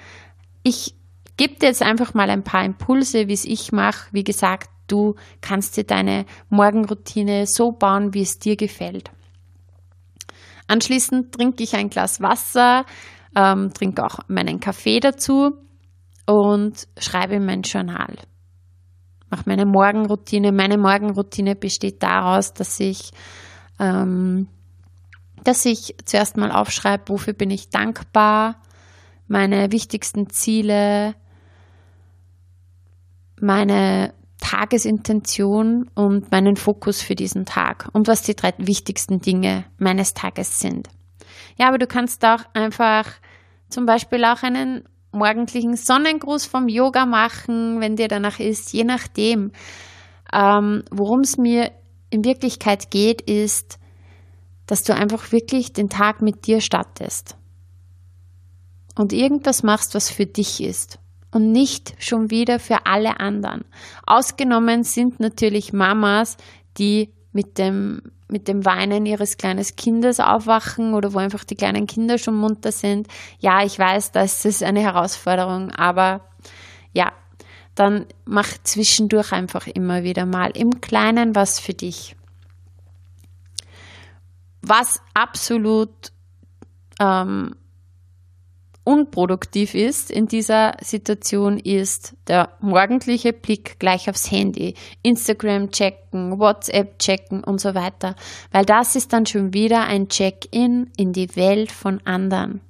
Ich 0.62 0.94
gebe 1.36 1.54
dir 1.54 1.66
jetzt 1.66 1.82
einfach 1.82 2.14
mal 2.14 2.30
ein 2.30 2.44
paar 2.44 2.64
Impulse, 2.64 3.28
wie 3.28 3.32
es 3.32 3.44
ich 3.44 3.72
mache. 3.72 4.08
Wie 4.12 4.24
gesagt, 4.24 4.68
Du 4.86 5.16
kannst 5.40 5.76
dir 5.76 5.84
deine 5.84 6.26
Morgenroutine 6.48 7.46
so 7.46 7.72
bauen, 7.72 8.14
wie 8.14 8.22
es 8.22 8.38
dir 8.38 8.56
gefällt. 8.56 9.10
Anschließend 10.68 11.32
trinke 11.32 11.62
ich 11.62 11.74
ein 11.74 11.90
Glas 11.90 12.20
Wasser, 12.20 12.84
ähm, 13.36 13.72
trinke 13.72 14.04
auch 14.04 14.20
meinen 14.28 14.58
Kaffee 14.58 14.98
dazu 14.98 15.52
und 16.26 16.88
schreibe 16.98 17.38
mein 17.38 17.62
Journal. 17.62 18.16
Mache 19.30 19.42
meine 19.46 19.66
Morgenroutine. 19.66 20.52
Meine 20.52 20.78
Morgenroutine 20.78 21.54
besteht 21.54 22.02
daraus, 22.02 22.54
dass 22.54 22.80
ich, 22.80 23.10
ähm, 23.78 24.48
dass 25.44 25.64
ich 25.64 25.94
zuerst 26.04 26.36
mal 26.36 26.50
aufschreibe, 26.50 27.04
wofür 27.08 27.34
bin 27.34 27.50
ich 27.50 27.68
dankbar, 27.68 28.56
meine 29.28 29.70
wichtigsten 29.72 30.30
Ziele, 30.30 31.14
meine 33.40 34.14
Tagesintention 34.40 35.90
und 35.94 36.30
meinen 36.30 36.56
Fokus 36.56 37.02
für 37.02 37.14
diesen 37.14 37.44
Tag 37.44 37.88
und 37.92 38.06
was 38.06 38.22
die 38.22 38.36
drei 38.36 38.52
wichtigsten 38.58 39.20
Dinge 39.20 39.64
meines 39.78 40.14
Tages 40.14 40.58
sind. 40.58 40.88
Ja, 41.58 41.68
aber 41.68 41.78
du 41.78 41.86
kannst 41.86 42.24
auch 42.24 42.44
einfach 42.54 43.10
zum 43.68 43.86
Beispiel 43.86 44.24
auch 44.24 44.42
einen 44.42 44.84
morgendlichen 45.12 45.76
Sonnengruß 45.76 46.46
vom 46.46 46.68
Yoga 46.68 47.06
machen, 47.06 47.80
wenn 47.80 47.96
dir 47.96 48.08
danach 48.08 48.38
ist, 48.38 48.72
je 48.72 48.84
nachdem. 48.84 49.52
Ähm, 50.32 50.84
Worum 50.90 51.20
es 51.20 51.36
mir 51.36 51.72
in 52.10 52.24
Wirklichkeit 52.24 52.90
geht, 52.90 53.22
ist, 53.22 53.78
dass 54.66 54.82
du 54.82 54.94
einfach 54.94 55.32
wirklich 55.32 55.72
den 55.72 55.88
Tag 55.88 56.22
mit 56.22 56.46
dir 56.46 56.60
startest 56.60 57.36
und 58.96 59.12
irgendwas 59.12 59.62
machst, 59.62 59.94
was 59.94 60.10
für 60.10 60.26
dich 60.26 60.62
ist 60.62 60.98
und 61.30 61.52
nicht 61.52 61.94
schon 61.98 62.30
wieder 62.30 62.58
für 62.58 62.86
alle 62.86 63.20
anderen. 63.20 63.64
Ausgenommen 64.06 64.82
sind 64.82 65.20
natürlich 65.20 65.72
Mamas, 65.72 66.36
die 66.78 67.10
mit 67.36 67.58
dem, 67.58 68.00
mit 68.28 68.48
dem 68.48 68.64
Weinen 68.64 69.04
ihres 69.04 69.36
kleinen 69.36 69.62
Kindes 69.76 70.20
aufwachen 70.20 70.94
oder 70.94 71.12
wo 71.12 71.18
einfach 71.18 71.44
die 71.44 71.54
kleinen 71.54 71.86
Kinder 71.86 72.16
schon 72.16 72.34
munter 72.34 72.72
sind. 72.72 73.08
Ja, 73.38 73.62
ich 73.62 73.78
weiß, 73.78 74.10
das 74.12 74.46
ist 74.46 74.62
eine 74.62 74.80
Herausforderung, 74.80 75.70
aber 75.70 76.22
ja, 76.94 77.12
dann 77.74 78.06
mach 78.24 78.48
zwischendurch 78.64 79.32
einfach 79.32 79.66
immer 79.66 80.02
wieder 80.02 80.24
mal 80.24 80.50
im 80.56 80.80
Kleinen 80.80 81.34
was 81.34 81.60
für 81.60 81.74
dich. 81.74 82.16
Was 84.62 85.02
absolut 85.12 85.90
ähm, 86.98 87.54
unproduktiv 88.86 89.74
ist 89.74 90.12
in 90.12 90.28
dieser 90.28 90.76
Situation, 90.80 91.58
ist 91.58 92.14
der 92.28 92.50
morgendliche 92.60 93.32
Blick 93.32 93.80
gleich 93.80 94.08
aufs 94.08 94.30
Handy, 94.30 94.74
Instagram 95.02 95.72
checken, 95.72 96.38
WhatsApp 96.38 96.98
checken 97.00 97.42
und 97.42 97.60
so 97.60 97.74
weiter, 97.74 98.14
weil 98.52 98.64
das 98.64 98.94
ist 98.94 99.12
dann 99.12 99.26
schon 99.26 99.52
wieder 99.52 99.86
ein 99.86 100.08
Check-in 100.08 100.90
in 100.96 101.12
die 101.12 101.34
Welt 101.34 101.72
von 101.72 102.00
anderen. 102.04 102.60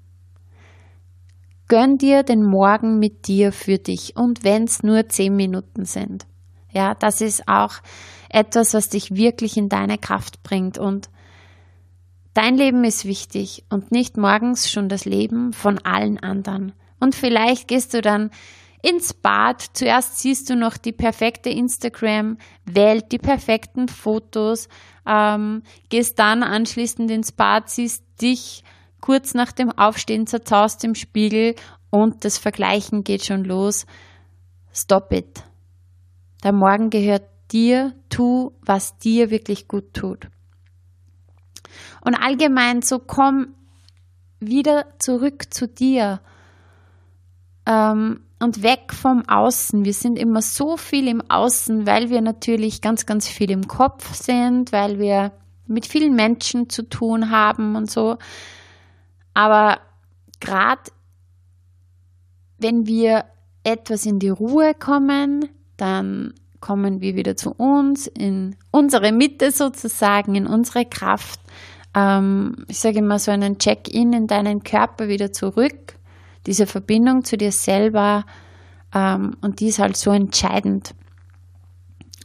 Gönn 1.69 1.99
dir 1.99 2.23
den 2.23 2.43
Morgen 2.43 2.99
mit 2.99 3.29
dir 3.29 3.53
für 3.53 3.77
dich 3.77 4.17
und 4.17 4.43
wenn 4.43 4.65
es 4.65 4.83
nur 4.83 5.09
zehn 5.09 5.37
Minuten 5.37 5.85
sind. 5.85 6.27
Ja, 6.73 6.95
das 6.95 7.21
ist 7.21 7.47
auch 7.47 7.75
etwas, 8.31 8.73
was 8.73 8.89
dich 8.89 9.15
wirklich 9.15 9.59
in 9.59 9.69
deine 9.69 9.99
Kraft 9.99 10.43
bringt 10.43 10.79
und 10.79 11.11
Dein 12.37 12.59
Leben 12.59 12.85
ist 12.85 13.07
wichtig 13.07 13.65
und 13.71 13.93
nicht 13.93 14.19
morgens 14.19 14.71
schon 14.71 14.91
das 14.91 15.07
Leben 15.07 15.55
von 15.55 15.79
allen 15.79 16.19
anderen. 16.19 16.75
Und 17.01 17.15
vielleicht 17.15 17.67
gehst 17.67 17.95
du 17.95 18.03
dann 18.03 18.31
ins 18.83 19.15
Bad. 19.15 19.65
Zuerst 19.73 20.19
siehst 20.19 20.51
du 20.51 20.55
noch 20.55 20.77
die 20.77 20.93
perfekte 20.93 21.49
Instagram-Welt, 21.49 23.11
die 23.11 23.17
perfekten 23.17 23.89
Fotos, 23.89 24.69
ähm, 25.07 25.63
gehst 25.89 26.19
dann 26.19 26.43
anschließend 26.43 27.11
ins 27.11 27.33
Bad, 27.33 27.71
siehst 27.71 28.05
dich 28.21 28.65
kurz 29.01 29.33
nach 29.33 29.53
dem 29.53 29.73
Aufstehen 29.73 30.27
zerzaust 30.27 30.85
im 30.85 30.95
Spiegel 30.95 31.55
und 31.89 32.23
das 32.27 32.37
Vergleichen 32.37 33.03
geht 33.03 33.25
schon 33.25 33.45
los. 33.45 33.87
Stop 34.75 35.11
it. 35.11 35.43
Der 36.45 36.53
Morgen 36.53 36.91
gehört 36.91 37.25
dir, 37.51 37.95
tu, 38.11 38.53
was 38.61 38.99
dir 38.99 39.31
wirklich 39.31 39.69
gut 39.69 39.95
tut. 39.95 40.29
Und 42.01 42.15
allgemein 42.15 42.83
so 42.83 42.99
komm 42.99 43.49
wieder 44.41 44.87
zurück 44.99 45.53
zu 45.53 45.67
dir 45.67 46.21
ähm, 47.67 48.21
und 48.39 48.63
weg 48.63 48.93
vom 48.93 49.29
Außen. 49.29 49.85
Wir 49.85 49.95
sind 49.95 50.19
immer 50.19 50.43
so 50.43 50.77
viel 50.77 51.09
im 51.09 51.23
Außen, 51.31 51.87
weil 51.87 52.11
wir 52.11 52.21
natürlich 52.21 52.83
ganz, 52.83 53.07
ganz 53.07 53.29
viel 53.29 53.51
im 53.51 53.67
Kopf 53.67 54.15
sind, 54.15 54.73
weil 54.73 54.99
wir 54.99 55.33
mit 55.67 55.87
vielen 55.87 56.15
Menschen 56.15 56.69
zu 56.69 56.83
tun 56.83 57.31
haben 57.31 57.77
und 57.77 57.91
so. 57.91 58.19
Aber 59.35 59.81
gerade 60.41 60.83
wenn 62.59 62.87
wir 62.87 63.25
etwas 63.65 64.07
in 64.07 64.19
die 64.19 64.29
Ruhe 64.29 64.75
kommen, 64.75 65.49
dann 65.77 66.35
kommen 66.67 67.01
wir 67.01 67.15
wieder 67.15 67.37
zu 67.37 67.53
uns, 67.53 68.09
in 68.09 68.57
unsere 68.73 69.13
Mitte 69.13 69.53
sozusagen, 69.53 70.35
in 70.35 70.49
unsere 70.49 70.85
Kraft. 70.85 71.39
Ähm, 71.95 72.65
ich 72.67 72.81
sage 72.81 72.99
immer 72.99 73.21
so 73.21 73.31
einen 73.31 73.59
Check-in 73.59 74.13
in 74.13 74.27
deinen 74.27 74.65
Körper 74.65 75.07
wieder 75.07 75.33
zurück, 75.33 75.95
diese 76.45 76.67
Verbindung 76.67 77.23
zu 77.25 77.37
dir 77.37 77.53
selber 77.53 78.25
ähm, 78.93 79.37
und 79.43 79.61
die 79.61 79.69
ist 79.69 79.79
halt 79.79 79.97
so 79.97 80.11
entscheidend. 80.11 80.97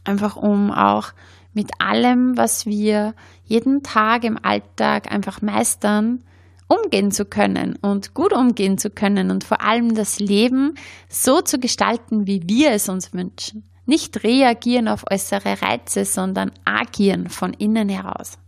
Einfach 0.02 0.34
um 0.34 0.72
auch 0.72 1.12
mit 1.52 1.70
allem, 1.78 2.36
was 2.36 2.66
wir 2.66 3.14
jeden 3.44 3.84
Tag 3.84 4.24
im 4.24 4.44
Alltag 4.44 5.12
einfach 5.12 5.40
meistern, 5.40 6.24
umgehen 6.66 7.12
zu 7.12 7.26
können 7.26 7.78
und 7.80 8.12
gut 8.12 8.32
umgehen 8.32 8.76
zu 8.76 8.90
können 8.90 9.30
und 9.30 9.44
vor 9.44 9.60
allem 9.60 9.94
das 9.94 10.18
Leben 10.18 10.74
so 11.08 11.42
zu 11.42 11.60
gestalten, 11.60 12.26
wie 12.26 12.42
wir 12.48 12.72
es 12.72 12.88
uns 12.88 13.12
wünschen. 13.12 13.62
Nicht 13.84 14.22
reagieren 14.22 14.88
auf 14.88 15.04
äußere 15.10 15.62
Reize, 15.62 16.04
sondern 16.04 16.52
agieren 16.64 17.28
von 17.28 17.52
innen 17.52 17.88
heraus. 17.88 18.38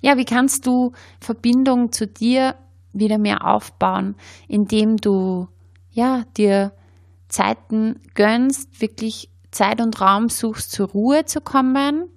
Ja, 0.00 0.16
wie 0.16 0.24
kannst 0.24 0.66
du 0.66 0.92
Verbindung 1.20 1.90
zu 1.90 2.06
dir 2.06 2.54
wieder 2.92 3.18
mehr 3.18 3.46
aufbauen, 3.46 4.14
indem 4.46 4.96
du 4.96 5.48
ja 5.90 6.24
dir 6.36 6.72
Zeiten 7.28 8.00
gönnst, 8.14 8.80
wirklich 8.80 9.28
Zeit 9.50 9.80
und 9.80 10.00
Raum 10.00 10.28
suchst, 10.28 10.70
zur 10.70 10.88
Ruhe 10.88 11.24
zu 11.24 11.40
kommen, 11.40 12.08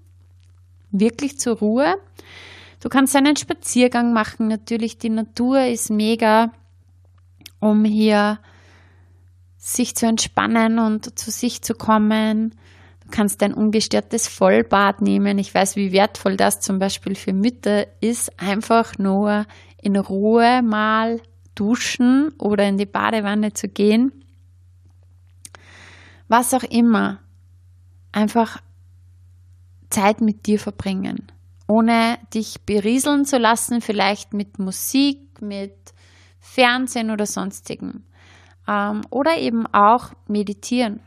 wirklich 0.92 1.40
zur 1.40 1.58
Ruhe 1.58 1.96
Du 2.82 2.90
kannst 2.90 3.16
einen 3.16 3.36
Spaziergang 3.36 4.12
machen. 4.12 4.48
Natürlich, 4.48 4.98
die 4.98 5.10
Natur 5.10 5.62
ist 5.62 5.92
mega, 5.92 6.52
um 7.60 7.86
hier 7.86 8.40
sich 9.62 9.96
zu 9.96 10.08
entspannen 10.08 10.80
und 10.80 11.18
zu 11.18 11.32
sich 11.32 11.62
zu 11.62 11.74
kommen. 11.74 12.56
Du 13.04 13.10
kannst 13.12 13.42
ein 13.44 13.54
ungestörtes 13.54 14.28
Vollbad 14.28 15.02
nehmen. 15.02 15.38
Ich 15.38 15.54
weiß, 15.54 15.76
wie 15.76 15.92
wertvoll 15.92 16.36
das 16.36 16.60
zum 16.62 16.80
Beispiel 16.80 17.16
für 17.16 17.34
Mütter 17.34 17.86
ist. 18.02 18.40
Einfach 18.40 18.98
nur 18.98 19.46
in 19.82 19.96
Ruhe 19.96 20.62
mal 20.62 21.22
duschen 21.56 22.30
oder 22.40 22.68
in 22.68 22.78
die 22.78 22.86
Badewanne 22.86 23.54
zu 23.54 23.68
gehen. 23.68 24.12
Was 26.28 26.54
auch 26.54 26.64
immer. 26.64 27.20
Einfach 28.12 28.62
Zeit 29.90 30.22
mit 30.22 30.48
dir 30.48 30.60
verbringen 30.60 31.32
ohne 31.72 32.20
dich 32.34 32.60
berieseln 32.66 33.24
zu 33.24 33.38
lassen, 33.38 33.80
vielleicht 33.80 34.34
mit 34.34 34.60
Musik, 34.60 35.42
mit 35.42 35.94
Fernsehen 36.42 37.12
oder 37.12 37.26
sonstigem. 37.26 38.04
Ähm, 38.68 39.02
oder 39.10 39.38
eben 39.38 39.66
auch 39.68 40.12
meditieren. 40.28 41.02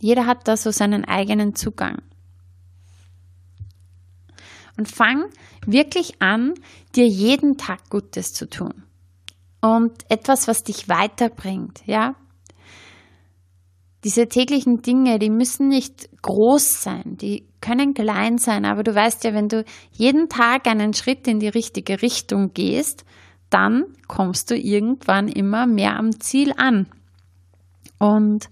Jeder 0.00 0.26
hat 0.26 0.46
da 0.48 0.56
so 0.56 0.70
seinen 0.70 1.04
eigenen 1.04 1.54
Zugang. 1.54 2.02
Und 4.76 4.88
fang 4.88 5.26
wirklich 5.66 6.20
an, 6.20 6.54
dir 6.94 7.06
jeden 7.06 7.56
Tag 7.56 7.88
Gutes 7.90 8.32
zu 8.32 8.48
tun. 8.48 8.84
Und 9.60 10.04
etwas, 10.10 10.46
was 10.48 10.64
dich 10.64 10.88
weiterbringt, 10.88 11.86
ja 11.86 12.14
diese 14.04 14.28
täglichen 14.28 14.82
Dinge, 14.82 15.18
die 15.18 15.30
müssen 15.30 15.68
nicht 15.68 16.10
groß 16.20 16.82
sein, 16.82 17.16
die 17.16 17.48
können 17.60 17.94
klein 17.94 18.36
sein, 18.36 18.66
aber 18.66 18.82
du 18.82 18.94
weißt 18.94 19.24
ja, 19.24 19.32
wenn 19.32 19.48
du 19.48 19.64
jeden 19.92 20.28
Tag 20.28 20.66
einen 20.66 20.92
Schritt 20.92 21.26
in 21.26 21.40
die 21.40 21.48
richtige 21.48 22.02
Richtung 22.02 22.52
gehst, 22.52 23.06
dann 23.50 23.84
kommst 24.08 24.50
du 24.50 24.56
irgendwann 24.56 25.28
immer 25.28 25.66
mehr 25.66 25.96
am 25.96 26.20
Ziel 26.20 26.52
an. 26.56 26.86
Und 27.98 28.48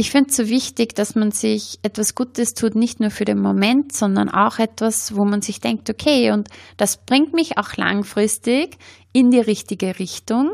ich 0.00 0.12
finde 0.12 0.30
es 0.30 0.36
so 0.36 0.48
wichtig, 0.48 0.94
dass 0.94 1.16
man 1.16 1.32
sich 1.32 1.80
etwas 1.82 2.14
Gutes 2.14 2.54
tut, 2.54 2.76
nicht 2.76 3.00
nur 3.00 3.10
für 3.10 3.24
den 3.24 3.40
Moment, 3.40 3.92
sondern 3.92 4.28
auch 4.28 4.60
etwas, 4.60 5.16
wo 5.16 5.24
man 5.24 5.42
sich 5.42 5.60
denkt, 5.60 5.90
okay, 5.90 6.30
und 6.30 6.48
das 6.76 6.98
bringt 6.98 7.34
mich 7.34 7.58
auch 7.58 7.76
langfristig 7.76 8.78
in 9.12 9.32
die 9.32 9.40
richtige 9.40 9.98
Richtung, 9.98 10.50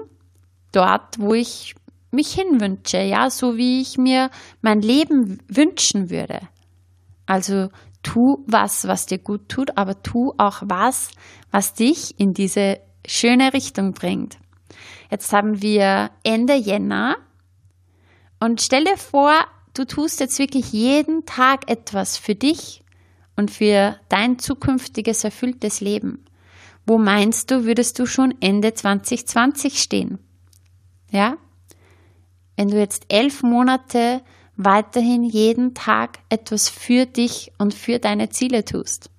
dort, 0.72 1.18
wo 1.18 1.34
ich 1.34 1.74
mich 2.10 2.32
hinwünsche, 2.32 3.02
ja, 3.02 3.28
so 3.28 3.58
wie 3.58 3.82
ich 3.82 3.98
mir 3.98 4.30
mein 4.62 4.80
Leben 4.80 5.40
wünschen 5.48 6.08
würde. 6.08 6.40
Also 7.26 7.68
tu 8.04 8.44
was, 8.46 8.86
was 8.86 9.06
dir 9.06 9.18
gut 9.18 9.48
tut, 9.48 9.76
aber 9.76 10.02
tu 10.02 10.32
auch 10.38 10.62
was, 10.64 11.08
was 11.50 11.74
dich 11.74 12.18
in 12.20 12.32
diese 12.32 12.78
schöne 13.04 13.52
Richtung 13.52 13.92
bringt. 13.92 14.38
Jetzt 15.10 15.32
haben 15.32 15.60
wir 15.60 16.10
Ende 16.22 16.54
Jänner 16.54 17.16
und 18.38 18.62
stell 18.62 18.84
dir 18.84 18.96
vor, 18.96 19.32
du 19.74 19.84
tust 19.84 20.20
jetzt 20.20 20.38
wirklich 20.38 20.72
jeden 20.72 21.26
Tag 21.26 21.68
etwas 21.68 22.16
für 22.16 22.36
dich 22.36 22.84
und 23.34 23.50
für 23.50 23.98
dein 24.08 24.38
zukünftiges 24.38 25.24
erfülltes 25.24 25.80
Leben. 25.80 26.24
Wo 26.86 26.98
meinst 26.98 27.50
du, 27.50 27.64
würdest 27.64 27.98
du 27.98 28.06
schon 28.06 28.34
Ende 28.40 28.74
2020 28.74 29.82
stehen? 29.82 30.20
Ja? 31.10 31.38
wenn 32.56 32.68
du 32.68 32.78
jetzt 32.78 33.06
elf 33.08 33.42
Monate 33.42 34.22
weiterhin 34.56 35.24
jeden 35.24 35.74
Tag 35.74 36.18
etwas 36.28 36.68
für 36.68 37.06
dich 37.06 37.52
und 37.58 37.74
für 37.74 37.98
deine 37.98 38.30
Ziele 38.30 38.64
tust? 38.64 39.10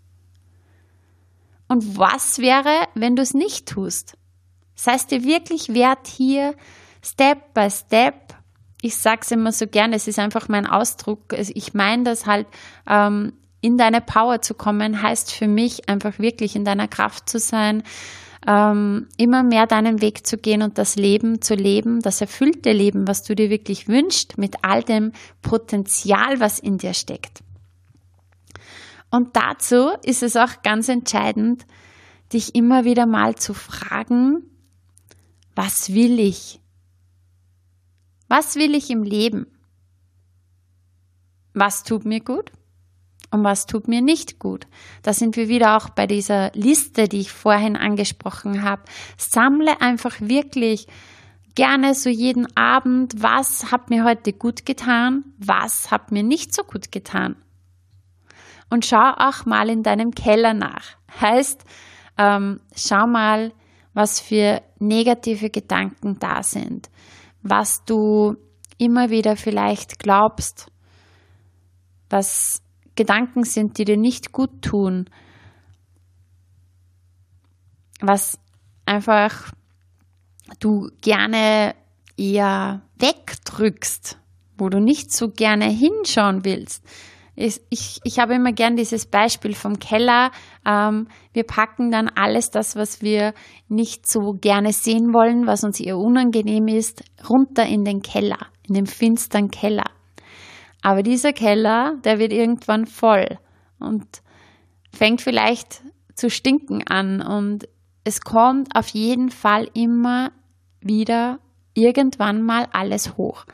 Und 1.68 1.98
was 1.98 2.40
wäre, 2.40 2.88
wenn 2.94 3.16
du 3.16 3.22
es 3.22 3.34
nicht 3.34 3.68
tust? 3.68 4.18
Das 4.76 4.88
heißt 4.88 5.12
dir 5.12 5.24
wirklich 5.24 5.74
wert 5.74 6.08
hier, 6.08 6.56
Step 7.02 7.54
by 7.54 7.70
Step, 7.70 8.36
ich 8.82 8.98
sage 8.98 9.22
es 9.24 9.32
immer 9.32 9.52
so 9.52 9.68
gerne, 9.68 9.96
es 9.96 10.08
ist 10.08 10.20
einfach 10.20 10.48
mein 10.48 10.68
Ausdruck, 10.68 11.34
ich 11.34 11.74
meine 11.74 12.04
das 12.04 12.26
halt, 12.26 12.48
ähm, 12.88 13.34
in 13.62 13.80
deine 13.80 14.00
Power 14.00 14.42
zu 14.42 14.54
kommen, 14.54 15.02
heißt 15.02 15.32
für 15.32 15.48
mich 15.48 15.90
einfach 15.90 16.20
wirklich 16.20 16.56
in 16.56 16.66
deiner 16.66 16.88
Kraft 16.88 17.28
zu 17.28 17.40
sein, 17.40 17.82
ähm, 18.48 19.08
immer 19.18 19.44
mehr 19.44 19.68
deinen 19.68 20.02
Weg 20.02 20.26
zu 20.26 20.38
gehen 20.38 20.62
und 20.62 20.78
das 20.78 20.96
Leben 20.96 21.42
zu 21.42 21.56
leben, 21.56 22.02
das 22.02 22.22
erfüllte 22.22 22.72
Leben, 22.72 23.08
was 23.08 23.24
du 23.24 23.36
dir 23.36 23.50
wirklich 23.50 23.88
wünschst, 23.88 24.38
mit 24.38 24.64
all 24.64 24.84
dem 24.84 25.12
Potenzial, 25.42 26.40
was 26.40 26.60
in 26.60 26.78
dir 26.78 26.94
steckt. 26.94 27.44
Und 29.10 29.36
dazu 29.36 29.92
ist 30.04 30.24
es 30.24 30.36
auch 30.36 30.62
ganz 30.64 30.90
entscheidend, 30.90 31.66
dich 32.34 32.56
immer 32.56 32.86
wieder 32.86 33.06
mal 33.06 33.36
zu 33.36 33.54
fragen, 33.54 34.44
was 35.56 35.94
will 35.94 36.20
ich? 36.20 36.60
Was 38.28 38.56
will 38.56 38.76
ich 38.76 38.90
im 38.90 39.04
Leben? 39.04 39.48
Was 41.54 41.84
tut 41.84 42.04
mir 42.06 42.20
gut? 42.20 42.52
Und 43.36 43.44
was 43.44 43.66
tut 43.66 43.88
mir 43.88 44.02
nicht 44.02 44.40
gut. 44.40 44.66
Da 45.04 45.14
sind 45.14 45.36
wir 45.36 45.48
wieder 45.48 45.78
auch 45.78 45.90
bei 45.90 46.08
dieser 46.08 46.52
Liste, 46.54 47.08
die 47.08 47.20
ich 47.20 47.32
vorhin 47.32 47.76
angesprochen 47.76 48.64
habe. 48.64 48.84
Sammle 49.18 49.82
einfach 49.82 50.16
wirklich 50.20 50.88
gerne 51.54 51.94
so 51.94 52.10
jeden 52.10 52.48
Abend, 52.58 53.22
was 53.22 53.72
hat 53.72 53.90
mir 53.90 54.04
heute 54.04 54.34
gut 54.34 54.66
getan, 54.66 55.24
was 55.38 55.92
hat 55.92 56.12
mir 56.12 56.24
nicht 56.24 56.54
so 56.54 56.64
gut 56.64 56.92
getan. 56.92 57.36
Und 58.70 58.86
schau 58.86 59.12
auch 59.16 59.46
mal 59.46 59.70
in 59.70 59.84
deinem 59.84 60.12
Keller 60.12 60.54
nach. 60.54 60.98
Heißt, 61.22 61.64
ähm, 62.18 62.62
schau 62.76 63.06
mal, 63.08 63.54
was 63.94 64.20
für 64.20 64.62
negative 64.80 65.50
Gedanken 65.50 66.20
da 66.20 66.44
sind, 66.44 66.90
was 67.42 67.86
du 67.86 68.36
immer 68.78 69.10
wieder 69.10 69.38
vielleicht 69.38 70.00
glaubst, 70.00 70.72
was 72.10 72.62
Gedanken 72.96 73.44
sind, 73.44 73.78
die 73.78 73.86
dir 73.86 73.98
nicht 73.98 74.32
gut 74.32 74.62
tun, 74.62 75.10
was 78.02 78.40
einfach 78.86 79.52
du 80.60 80.90
gerne 81.02 81.76
eher 82.18 82.82
wegdrückst, 83.00 84.20
wo 84.58 84.70
du 84.70 84.80
nicht 84.80 85.12
so 85.12 85.30
gerne 85.30 85.66
hinschauen 85.66 86.46
willst. 86.46 86.84
Ich, 87.38 87.60
ich, 87.70 88.00
ich 88.06 88.20
habe 88.20 88.36
immer 88.36 88.54
gern 88.54 88.78
dieses 88.78 89.08
Beispiel 89.08 89.56
vom 89.56 89.78
Keller. 89.80 90.32
Ähm, 90.66 91.10
wir 91.34 91.44
packen 91.44 91.92
dann 91.92 92.08
alles 92.08 92.50
das, 92.50 92.78
was 92.78 93.02
wir 93.02 93.34
nicht 93.68 94.08
so 94.08 94.34
gerne 94.40 94.72
sehen 94.72 95.14
wollen, 95.14 95.46
was 95.46 95.66
uns 95.66 95.82
eher 95.82 95.98
unangenehm 95.98 96.70
ist, 96.70 97.04
runter 97.30 97.66
in 97.66 97.84
den 97.84 98.02
Keller, 98.02 98.40
in 98.64 98.76
den 98.76 98.86
finsteren 98.86 99.52
Keller. 99.52 99.95
Aber 100.86 101.02
dieser 101.02 101.34
Keller, 101.34 101.96
der 102.04 102.20
wird 102.20 102.32
irgendwann 102.32 102.86
voll 102.86 103.40
und 103.80 104.06
fängt 104.92 105.20
vielleicht 105.20 105.82
zu 106.14 106.30
stinken 106.30 106.86
an 106.86 107.24
und 107.24 107.68
es 108.04 108.22
kommt 108.22 108.76
auf 108.76 108.90
jeden 108.90 109.32
Fall 109.32 109.68
immer 109.74 110.32
wieder 110.82 111.40
irgendwann 111.74 112.44
mal 112.44 112.68
alles 112.72 113.18
hoch. 113.18 113.46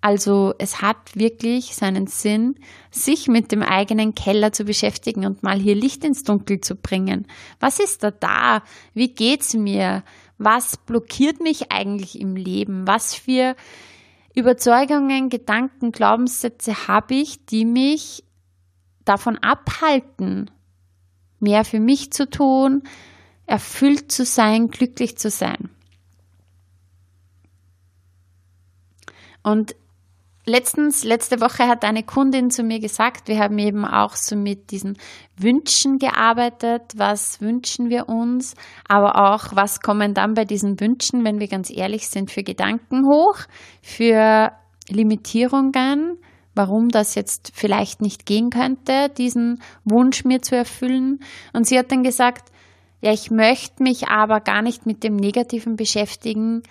Also 0.00 0.54
es 0.56 0.80
hat 0.80 1.14
wirklich 1.14 1.76
seinen 1.76 2.06
Sinn, 2.06 2.54
sich 2.90 3.28
mit 3.28 3.52
dem 3.52 3.62
eigenen 3.62 4.14
Keller 4.14 4.50
zu 4.54 4.64
beschäftigen 4.64 5.26
und 5.26 5.42
mal 5.42 5.60
hier 5.60 5.74
Licht 5.74 6.02
ins 6.02 6.24
Dunkel 6.24 6.62
zu 6.62 6.76
bringen. 6.76 7.26
Was 7.58 7.78
ist 7.78 8.04
da 8.04 8.10
da? 8.10 8.62
Wie 8.94 9.12
geht's 9.12 9.52
mir? 9.52 10.02
Was 10.38 10.78
blockiert 10.78 11.40
mich 11.42 11.70
eigentlich 11.70 12.18
im 12.18 12.36
Leben? 12.36 12.86
Was 12.86 13.14
für 13.14 13.54
Überzeugungen, 14.34 15.28
Gedanken, 15.28 15.92
Glaubenssätze 15.92 16.88
habe 16.88 17.14
ich, 17.14 17.44
die 17.46 17.64
mich 17.64 18.24
davon 19.04 19.38
abhalten, 19.38 20.50
mehr 21.40 21.64
für 21.64 21.80
mich 21.80 22.12
zu 22.12 22.28
tun, 22.28 22.84
erfüllt 23.46 24.12
zu 24.12 24.24
sein, 24.24 24.68
glücklich 24.68 25.18
zu 25.18 25.30
sein. 25.30 25.70
Und 29.42 29.74
letztens, 30.50 31.04
letzte 31.04 31.40
Woche 31.40 31.66
hat 31.66 31.84
eine 31.84 32.02
Kundin 32.02 32.50
zu 32.50 32.62
mir 32.62 32.80
gesagt, 32.80 33.28
wir 33.28 33.38
haben 33.38 33.58
eben 33.58 33.84
auch 33.84 34.14
so 34.14 34.36
mit 34.36 34.70
diesen 34.70 34.98
Wünschen 35.36 35.98
gearbeitet. 35.98 36.82
Was 36.96 37.40
wünschen 37.40 37.88
wir 37.88 38.08
uns? 38.08 38.54
Aber 38.86 39.32
auch, 39.32 39.54
was 39.56 39.80
kommen 39.80 40.12
dann 40.12 40.34
bei 40.34 40.44
diesen 40.44 40.80
Wünschen, 40.80 41.24
wenn 41.24 41.40
wir 41.40 41.48
ganz 41.48 41.70
ehrlich 41.70 42.08
sind, 42.08 42.30
für 42.30 42.42
Gedanken 42.42 43.06
hoch, 43.06 43.38
für 43.82 44.52
Limitierungen, 44.88 46.18
warum 46.54 46.88
das 46.88 47.14
jetzt 47.14 47.52
vielleicht 47.54 48.02
nicht 48.02 48.26
gehen 48.26 48.50
könnte, 48.50 49.08
diesen 49.16 49.62
Wunsch 49.84 50.24
mir 50.24 50.42
zu 50.42 50.56
erfüllen. 50.56 51.20
Und 51.52 51.66
sie 51.66 51.78
hat 51.78 51.92
dann 51.92 52.02
gesagt, 52.02 52.50
ja, 53.00 53.12
ich 53.12 53.30
möchte 53.30 53.82
mich 53.82 54.08
aber 54.08 54.40
gar 54.40 54.60
nicht 54.60 54.84
mit 54.84 55.04
dem 55.04 55.16
Negativen 55.16 55.76
beschäftigen, 55.76 56.62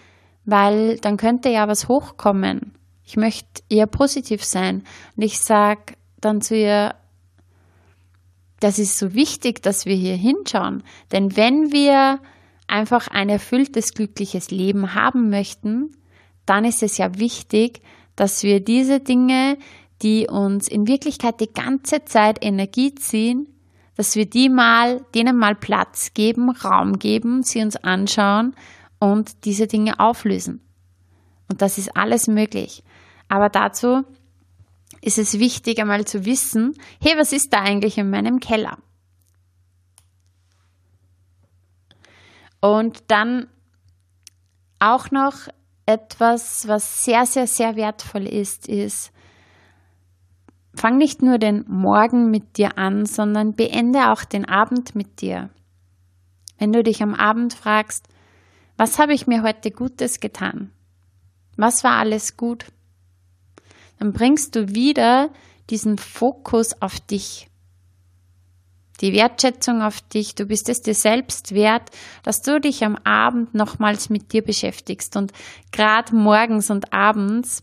weil 0.45 0.97
dann 0.97 1.17
könnte 1.17 1.49
ja 1.49 1.67
was 1.67 1.87
hochkommen. 1.87 2.73
Ich 3.09 3.17
möchte 3.17 3.63
eher 3.69 3.87
positiv 3.87 4.43
sein. 4.43 4.83
Und 5.17 5.23
ich 5.23 5.39
sage 5.39 5.95
dann 6.21 6.41
zu 6.41 6.55
ihr, 6.55 6.93
das 8.59 8.77
ist 8.77 8.99
so 8.99 9.15
wichtig, 9.15 9.63
dass 9.63 9.87
wir 9.87 9.95
hier 9.95 10.15
hinschauen. 10.15 10.83
Denn 11.11 11.35
wenn 11.35 11.71
wir 11.71 12.19
einfach 12.67 13.07
ein 13.07 13.29
erfülltes, 13.29 13.95
glückliches 13.95 14.51
Leben 14.51 14.93
haben 14.93 15.31
möchten, 15.31 15.97
dann 16.45 16.65
ist 16.65 16.83
es 16.83 16.99
ja 16.99 17.17
wichtig, 17.17 17.81
dass 18.15 18.43
wir 18.43 18.59
diese 18.59 18.99
Dinge, 18.99 19.57
die 20.03 20.27
uns 20.27 20.67
in 20.67 20.85
Wirklichkeit 20.85 21.39
die 21.39 21.51
ganze 21.51 22.05
Zeit 22.05 22.45
Energie 22.45 22.93
ziehen, 22.93 23.47
dass 23.95 24.17
wir 24.17 24.27
die 24.27 24.49
mal, 24.49 25.03
denen 25.15 25.35
mal 25.35 25.55
Platz 25.55 26.13
geben, 26.13 26.51
Raum 26.51 26.99
geben, 26.99 27.41
sie 27.41 27.63
uns 27.63 27.75
anschauen 27.75 28.55
und 28.99 29.45
diese 29.45 29.65
Dinge 29.65 29.99
auflösen. 29.99 30.61
Und 31.49 31.63
das 31.63 31.79
ist 31.79 31.97
alles 31.97 32.27
möglich. 32.27 32.83
Aber 33.29 33.49
dazu 33.49 34.03
ist 35.01 35.17
es 35.17 35.39
wichtig, 35.39 35.79
einmal 35.79 36.05
zu 36.05 36.25
wissen, 36.25 36.75
hey, 36.99 37.17
was 37.17 37.31
ist 37.31 37.53
da 37.53 37.61
eigentlich 37.61 37.97
in 37.97 38.09
meinem 38.09 38.39
Keller? 38.39 38.77
Und 42.59 43.03
dann 43.07 43.47
auch 44.79 45.11
noch 45.11 45.47
etwas, 45.85 46.67
was 46.67 47.05
sehr, 47.05 47.25
sehr, 47.25 47.47
sehr 47.47 47.75
wertvoll 47.75 48.27
ist, 48.27 48.67
ist, 48.67 49.11
fang 50.75 50.97
nicht 50.97 51.21
nur 51.21 51.37
den 51.37 51.65
Morgen 51.67 52.29
mit 52.29 52.57
dir 52.57 52.77
an, 52.77 53.05
sondern 53.05 53.53
beende 53.53 54.11
auch 54.11 54.23
den 54.23 54.45
Abend 54.45 54.95
mit 54.95 55.21
dir. 55.21 55.49
Wenn 56.57 56.73
du 56.73 56.83
dich 56.83 57.01
am 57.01 57.15
Abend 57.15 57.53
fragst, 57.53 58.07
was 58.77 58.99
habe 58.99 59.13
ich 59.13 59.27
mir 59.27 59.43
heute 59.43 59.71
Gutes 59.71 60.19
getan? 60.19 60.71
Was 61.57 61.83
war 61.83 61.93
alles 61.93 62.37
gut? 62.37 62.65
Dann 63.99 64.13
bringst 64.13 64.55
du 64.55 64.69
wieder 64.69 65.29
diesen 65.69 65.97
Fokus 65.97 66.81
auf 66.81 66.99
dich. 66.99 67.47
Die 69.01 69.13
Wertschätzung 69.13 69.81
auf 69.81 70.01
dich. 70.01 70.35
Du 70.35 70.45
bist 70.45 70.67
es 70.67 70.81
dir 70.81 70.95
selbst 70.95 71.53
wert, 71.53 71.89
dass 72.23 72.41
du 72.41 72.59
dich 72.59 72.83
am 72.83 72.97
Abend 73.03 73.53
nochmals 73.53 74.09
mit 74.09 74.33
dir 74.33 74.41
beschäftigst. 74.41 75.15
Und 75.15 75.31
gerade 75.71 76.15
morgens 76.15 76.69
und 76.69 76.91
abends 76.91 77.61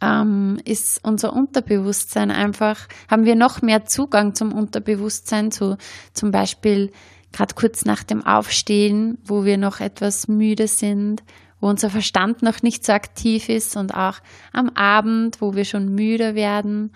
ähm, 0.00 0.58
ist 0.64 1.00
unser 1.02 1.32
Unterbewusstsein 1.32 2.30
einfach, 2.30 2.88
haben 3.10 3.24
wir 3.24 3.36
noch 3.36 3.62
mehr 3.62 3.84
Zugang 3.84 4.34
zum 4.34 4.52
Unterbewusstsein, 4.52 5.52
zu 5.52 5.76
zum 6.12 6.30
Beispiel 6.30 6.92
gerade 7.32 7.54
kurz 7.54 7.84
nach 7.84 8.02
dem 8.02 8.24
Aufstehen, 8.24 9.18
wo 9.24 9.44
wir 9.44 9.56
noch 9.56 9.80
etwas 9.80 10.28
müde 10.28 10.66
sind, 10.66 11.22
wo 11.62 11.68
unser 11.68 11.90
Verstand 11.90 12.42
noch 12.42 12.62
nicht 12.62 12.84
so 12.84 12.92
aktiv 12.92 13.48
ist 13.48 13.76
und 13.76 13.94
auch 13.94 14.16
am 14.52 14.68
Abend, 14.70 15.40
wo 15.40 15.54
wir 15.54 15.64
schon 15.64 15.94
müde 15.94 16.34
werden, 16.34 16.92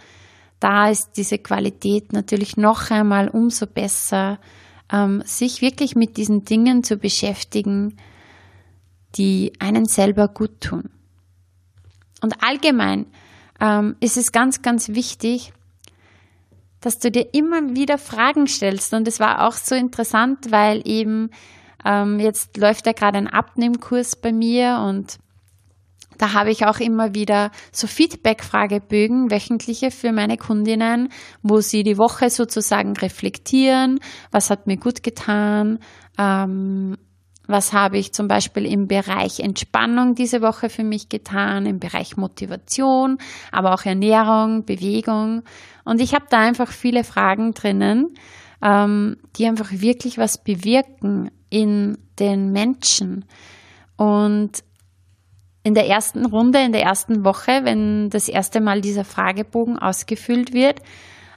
da 0.58 0.90
ist 0.90 1.12
diese 1.16 1.38
Qualität 1.38 2.12
natürlich 2.12 2.56
noch 2.56 2.90
einmal 2.90 3.28
umso 3.28 3.66
besser, 3.66 4.40
ähm, 4.92 5.22
sich 5.24 5.62
wirklich 5.62 5.94
mit 5.94 6.16
diesen 6.16 6.44
Dingen 6.44 6.82
zu 6.82 6.96
beschäftigen, 6.96 7.96
die 9.14 9.52
einen 9.60 9.86
selber 9.86 10.26
gut 10.26 10.60
tun. 10.60 10.90
Und 12.20 12.42
allgemein 12.42 13.06
ähm, 13.60 13.94
ist 14.00 14.16
es 14.16 14.32
ganz, 14.32 14.62
ganz 14.62 14.88
wichtig, 14.88 15.52
dass 16.80 16.98
du 16.98 17.10
dir 17.10 17.34
immer 17.34 17.76
wieder 17.76 17.98
Fragen 17.98 18.48
stellst. 18.48 18.92
Und 18.94 19.06
es 19.06 19.20
war 19.20 19.46
auch 19.46 19.54
so 19.54 19.76
interessant, 19.76 20.50
weil 20.50 20.82
eben 20.84 21.30
ähm, 21.86 22.18
jetzt 22.18 22.56
läuft 22.56 22.86
ja 22.86 22.92
gerade 22.92 23.18
ein 23.18 23.28
Abnehmkurs 23.28 24.16
bei 24.16 24.32
mir 24.32 24.84
und 24.86 25.18
da 26.18 26.32
habe 26.32 26.50
ich 26.50 26.66
auch 26.66 26.80
immer 26.80 27.14
wieder 27.14 27.50
so 27.72 27.86
Feedback-Fragebögen, 27.86 29.30
wöchentliche 29.30 29.90
für 29.90 30.12
meine 30.12 30.36
Kundinnen, 30.36 31.10
wo 31.42 31.60
sie 31.60 31.82
die 31.82 31.98
Woche 31.98 32.30
sozusagen 32.30 32.96
reflektieren, 32.96 34.00
was 34.30 34.50
hat 34.50 34.66
mir 34.66 34.78
gut 34.78 35.02
getan, 35.02 35.78
ähm, 36.18 36.96
was 37.46 37.72
habe 37.72 37.98
ich 37.98 38.12
zum 38.12 38.26
Beispiel 38.26 38.66
im 38.66 38.88
Bereich 38.88 39.38
Entspannung 39.40 40.16
diese 40.16 40.42
Woche 40.42 40.68
für 40.68 40.82
mich 40.82 41.08
getan, 41.08 41.66
im 41.66 41.78
Bereich 41.78 42.16
Motivation, 42.16 43.18
aber 43.52 43.74
auch 43.74 43.84
Ernährung, 43.84 44.64
Bewegung. 44.64 45.42
Und 45.84 46.00
ich 46.00 46.14
habe 46.14 46.24
da 46.28 46.40
einfach 46.40 46.72
viele 46.72 47.04
Fragen 47.04 47.54
drinnen, 47.54 48.14
ähm, 48.62 49.18
die 49.36 49.46
einfach 49.46 49.70
wirklich 49.70 50.18
was 50.18 50.42
bewirken 50.42 51.30
in 51.50 51.98
den 52.18 52.52
Menschen. 52.52 53.24
Und 53.96 54.62
in 55.62 55.74
der 55.74 55.88
ersten 55.88 56.26
Runde, 56.26 56.60
in 56.60 56.72
der 56.72 56.82
ersten 56.82 57.24
Woche, 57.24 57.64
wenn 57.64 58.08
das 58.10 58.28
erste 58.28 58.60
Mal 58.60 58.80
dieser 58.80 59.04
Fragebogen 59.04 59.78
ausgefüllt 59.78 60.52
wird, 60.52 60.80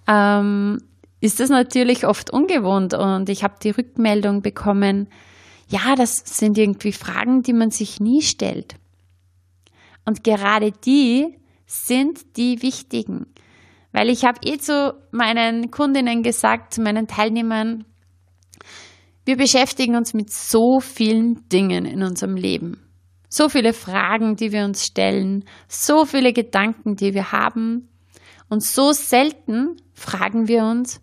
ähm, 0.08 0.78
ist 1.22 1.40
das 1.40 1.50
natürlich 1.50 2.06
oft 2.06 2.32
ungewohnt. 2.32 2.94
Und 2.94 3.30
ich 3.30 3.44
habe 3.44 3.56
die 3.62 3.72
Rückmeldung 3.72 4.42
bekommen, 4.42 5.08
ja, 5.68 5.96
das 5.96 6.18
sind 6.26 6.58
irgendwie 6.58 6.92
Fragen, 6.92 7.44
die 7.44 7.54
man 7.54 7.72
sich 7.72 8.00
nie 8.00 8.22
stellt. 8.22 8.76
Und 10.06 10.24
gerade 10.24 10.72
die 10.72 11.36
sind 11.66 12.38
die 12.38 12.62
wichtigen. 12.62 13.28
Weil 13.92 14.10
ich 14.10 14.26
habe 14.26 14.40
eh 14.44 14.58
zu 14.58 14.96
meinen 15.12 15.72
Kundinnen 15.72 16.24
gesagt, 16.24 16.74
zu 16.74 16.82
meinen 16.82 17.08
Teilnehmern, 17.08 17.86
wir 19.30 19.38
beschäftigen 19.38 19.96
uns 19.96 20.16
mit 20.16 20.32
so 20.32 20.80
vielen 20.80 21.48
Dingen 21.50 21.86
in 21.86 22.02
unserem 22.02 22.36
Leben. 22.36 22.80
So 23.30 23.48
viele 23.48 23.74
Fragen, 23.74 24.36
die 24.36 24.52
wir 24.52 24.66
uns 24.66 24.84
stellen, 24.84 25.46
so 25.68 26.06
viele 26.06 26.34
Gedanken, 26.34 26.96
die 26.96 27.14
wir 27.14 27.32
haben. 27.32 27.90
Und 28.50 28.64
so 28.64 28.92
selten 28.92 29.80
fragen 29.94 30.48
wir 30.48 30.64
uns 30.64 31.00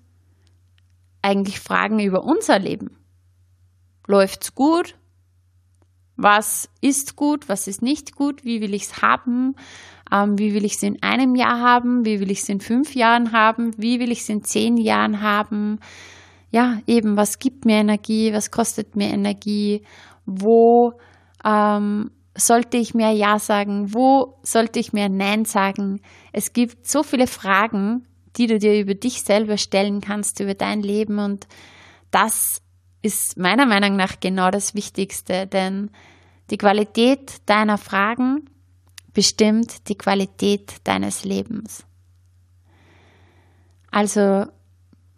eigentlich 1.23 1.61
Fragen 1.61 2.01
über 2.01 2.25
unser 2.25 2.59
Leben. 2.59 2.97
Läuft's 4.09 4.57
gut? 4.57 4.97
Was 6.17 6.69
ist 6.81 7.15
gut, 7.15 7.49
was 7.49 7.69
ist 7.69 7.81
nicht 7.81 8.17
gut, 8.17 8.45
wie 8.45 8.61
will 8.61 8.75
ich 8.75 8.87
es 8.87 9.03
haben, 9.03 9.55
ähm, 10.11 10.37
wie 10.37 10.53
will 10.53 10.65
ich 10.65 10.75
es 10.75 10.83
in 10.83 11.01
einem 11.01 11.37
Jahr 11.37 11.61
haben, 11.61 12.05
wie 12.05 12.19
will 12.19 12.33
ich 12.33 12.41
es 12.41 12.49
in 12.49 12.59
fünf 12.59 12.97
Jahren 12.97 13.31
haben, 13.31 13.71
wie 13.77 14.01
will 14.01 14.11
ich 14.11 14.23
es 14.23 14.29
in 14.29 14.43
zehn 14.43 14.79
Jahren 14.79 15.21
haben. 15.21 15.79
Ja, 16.51 16.79
eben, 16.87 17.17
was 17.17 17.39
gibt 17.39 17.65
mir 17.65 17.77
Energie, 17.77 18.33
was 18.33 18.51
kostet 18.51 18.97
mir 18.97 19.09
Energie, 19.09 19.83
wo 20.25 20.93
ähm, 21.45 22.11
sollte 22.37 22.77
ich 22.77 22.95
mehr 22.95 23.13
Ja 23.13 23.39
sagen, 23.39 23.95
wo 23.95 24.39
sollte 24.43 24.79
ich 24.79 24.93
mehr 24.93 25.09
Nein 25.09 25.45
sagen. 25.45 26.01
Es 26.33 26.53
gibt 26.53 26.87
so 26.87 27.03
viele 27.03 27.27
Fragen, 27.27 28.07
die 28.37 28.47
du 28.47 28.59
dir 28.59 28.79
über 28.79 28.95
dich 28.95 29.23
selber 29.23 29.57
stellen 29.57 30.01
kannst, 30.01 30.41
über 30.41 30.55
dein 30.55 30.83
Leben 30.83 31.19
und 31.19 31.47
das 32.11 32.63
ist 33.03 33.39
meiner 33.39 33.67
Meinung 33.67 33.97
nach 33.97 34.21
genau 34.21 34.51
das 34.51 34.75
Wichtigste, 34.75 35.47
denn 35.47 35.91
die 36.51 36.59
Qualität 36.59 37.37
deiner 37.47 37.79
Fragen 37.79 38.51
bestimmt 39.13 39.89
die 39.89 39.97
Qualität 39.97 40.77
deines 40.85 41.25
Lebens. 41.25 41.87
Also 43.91 44.47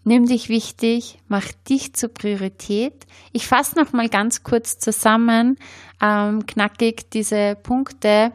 nimm 0.08 0.26
dich 0.26 0.48
wichtig, 0.48 1.20
mach 1.28 1.52
dich 1.68 1.94
zur 1.94 2.08
Priorität. 2.08 3.06
Ich 3.32 3.46
fasse 3.46 3.78
noch 3.78 3.92
mal 3.92 4.08
ganz 4.08 4.42
kurz 4.42 4.78
zusammen, 4.78 5.56
ähm, 6.02 6.46
knackig 6.46 7.10
diese 7.10 7.56
Punkte, 7.62 8.32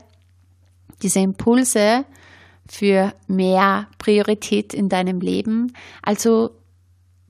diese 1.02 1.20
Impulse 1.20 2.06
für 2.68 3.14
mehr 3.28 3.88
Priorität 3.98 4.74
in 4.74 4.88
deinem 4.88 5.20
Leben. 5.20 5.74
Also 6.02 6.52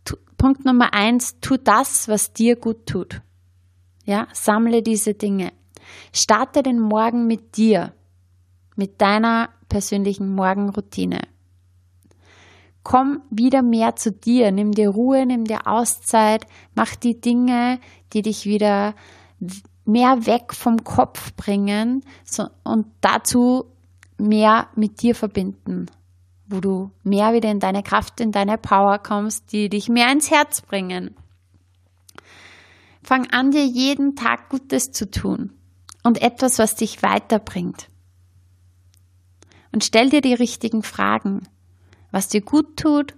tu, 0.06 0.16
Punkt 0.38 0.66
Nummer 0.66 0.94
eins, 0.94 1.40
tu 1.40 1.58
das, 1.58 2.08
was 2.08 2.34
dir 2.34 2.56
gut 2.56 2.86
tut. 2.86 3.22
Ja, 4.06 4.28
sammle 4.34 4.84
diese 4.84 5.14
Dinge. 5.14 5.54
Starte 6.12 6.62
den 6.62 6.80
Morgen 6.80 7.26
mit 7.26 7.58
dir 7.58 7.94
mit 8.76 9.02
deiner 9.02 9.50
persönlichen 9.70 10.34
Morgenroutine. 10.34 11.22
Komm 12.84 13.22
wieder 13.30 13.62
mehr 13.62 13.96
zu 13.96 14.12
dir, 14.12 14.52
nimm 14.52 14.74
dir 14.74 14.90
Ruhe, 14.90 15.26
nimm 15.26 15.46
dir 15.46 15.68
Auszeit, 15.68 16.46
mach 16.76 16.96
die 16.96 17.20
Dinge, 17.20 17.80
die 18.12 18.22
dich 18.22 18.46
wieder 18.46 18.94
mehr 19.86 20.26
weg 20.26 20.54
vom 20.54 20.84
Kopf 20.84 21.34
bringen 21.36 22.04
und 22.64 22.88
dazu 23.02 23.66
mehr 24.18 24.68
mit 24.76 25.02
dir 25.02 25.16
verbinden, 25.16 25.88
wo 26.48 26.60
du 26.60 26.92
mehr 27.04 27.34
wieder 27.34 27.50
in 27.52 27.60
deine 27.60 27.84
Kraft, 27.84 28.20
in 28.20 28.32
deine 28.32 28.58
Power 28.58 29.00
kommst, 29.00 29.52
die 29.52 29.70
dich 29.70 29.90
mehr 29.90 30.12
ins 30.12 30.30
Herz 30.30 30.62
bringen. 30.62 31.16
Fang 33.02 33.30
an, 33.32 33.52
dir 33.52 33.66
jeden 33.66 34.16
Tag 34.16 34.50
Gutes 34.50 34.92
zu 34.92 35.10
tun 35.10 35.52
und 36.04 36.22
etwas, 36.22 36.60
was 36.60 36.76
dich 36.76 37.04
weiterbringt. 37.04 37.90
Und 39.74 39.84
stell 39.84 40.10
dir 40.10 40.22
die 40.22 40.34
richtigen 40.34 40.84
Fragen, 40.84 41.48
was 42.14 42.30
dir 42.30 42.42
gut 42.42 42.78
tut, 42.78 43.16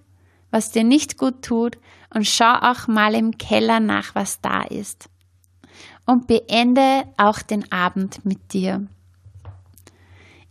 was 0.52 0.72
dir 0.72 0.86
nicht 0.86 1.18
gut 1.18 1.44
tut 1.44 1.78
und 2.14 2.26
schau 2.26 2.56
auch 2.56 2.88
mal 2.88 3.14
im 3.14 3.38
Keller 3.38 3.82
nach, 3.82 4.16
was 4.16 4.40
da 4.40 4.64
ist. 4.64 5.10
Und 6.06 6.28
beende 6.28 7.04
auch 7.18 7.42
den 7.42 7.72
Abend 7.72 8.26
mit 8.26 8.54
dir. 8.54 8.88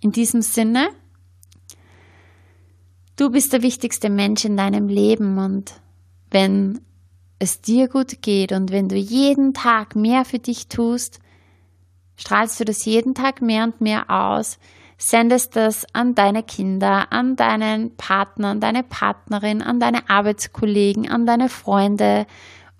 In 0.00 0.12
diesem 0.12 0.42
Sinne, 0.42 0.90
du 3.16 3.30
bist 3.30 3.54
der 3.54 3.62
wichtigste 3.62 4.10
Mensch 4.10 4.44
in 4.44 4.58
deinem 4.58 4.88
Leben 4.88 5.38
und 5.38 5.80
wenn 6.30 6.82
es 7.38 7.62
dir 7.62 7.88
gut 7.88 8.20
geht 8.20 8.52
und 8.52 8.70
wenn 8.72 8.90
du 8.90 8.96
jeden 8.96 9.54
Tag 9.54 9.96
mehr 9.96 10.26
für 10.26 10.38
dich 10.38 10.68
tust, 10.68 11.18
strahlst 12.16 12.60
du 12.60 12.66
das 12.66 12.84
jeden 12.84 13.14
Tag 13.14 13.40
mehr 13.40 13.64
und 13.64 13.80
mehr 13.80 14.10
aus, 14.10 14.58
sendest 14.98 15.56
das 15.56 15.86
an 15.92 16.14
deine 16.14 16.42
Kinder, 16.42 17.12
an 17.12 17.36
deinen 17.36 17.96
Partner, 17.96 18.48
an 18.48 18.60
deine 18.60 18.82
Partnerin, 18.82 19.62
an 19.62 19.80
deine 19.80 20.08
Arbeitskollegen, 20.08 21.10
an 21.10 21.26
deine 21.26 21.48
Freunde 21.48 22.26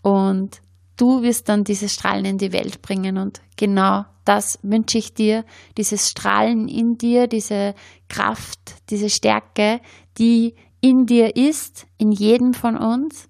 und 0.03 0.61
du 0.97 1.23
wirst 1.23 1.49
dann 1.49 1.65
dieses 1.65 1.95
Strahlen 1.95 2.25
in 2.25 2.39
die 2.39 2.53
Welt 2.53 2.83
bringen 2.83 3.19
und 3.19 3.41
genau 3.57 4.05
das 4.25 4.59
wünsche 4.63 4.99
ich 4.99 5.13
dir, 5.13 5.45
dieses 5.77 6.11
Strahlen 6.11 6.69
in 6.69 6.97
dir, 6.97 7.27
diese 7.27 7.75
Kraft, 8.09 8.77
diese 8.91 9.11
Stärke, 9.11 9.81
die 10.17 10.55
in 10.81 11.07
dir 11.07 11.37
ist, 11.37 11.87
in 11.99 12.11
jedem 12.11 12.55
von 12.55 12.77
uns. 12.77 13.29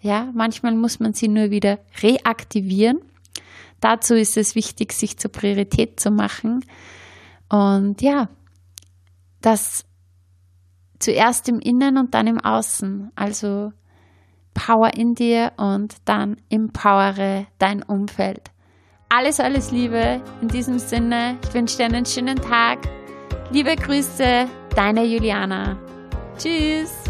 Ja, 0.00 0.30
manchmal 0.34 0.74
muss 0.74 1.00
man 1.00 1.14
sie 1.14 1.28
nur 1.28 1.50
wieder 1.50 1.78
reaktivieren. 2.02 3.00
Dazu 3.80 4.14
ist 4.14 4.36
es 4.36 4.54
wichtig, 4.54 4.92
sich 4.92 5.18
zur 5.18 5.32
Priorität 5.32 5.98
zu 5.98 6.10
machen 6.10 6.64
und 7.48 8.00
ja, 8.02 8.28
das 9.40 9.84
zuerst 10.98 11.48
im 11.48 11.60
Innen 11.60 11.98
und 11.98 12.14
dann 12.14 12.26
im 12.26 12.40
Außen. 12.40 13.12
Also 13.14 13.72
Power 14.54 14.94
in 14.94 15.14
dir 15.14 15.52
und 15.56 15.96
dann 16.04 16.36
empowere 16.48 17.46
dein 17.58 17.82
Umfeld. 17.82 18.50
Alles, 19.08 19.38
alles 19.38 19.70
Liebe 19.70 20.20
in 20.40 20.48
diesem 20.48 20.78
Sinne. 20.78 21.36
Ich 21.44 21.54
wünsche 21.54 21.76
dir 21.76 21.84
einen 21.84 22.06
schönen 22.06 22.40
Tag. 22.40 22.78
Liebe 23.50 23.76
Grüße, 23.76 24.46
deine 24.74 25.04
Juliana. 25.04 25.76
Tschüss. 26.38 27.03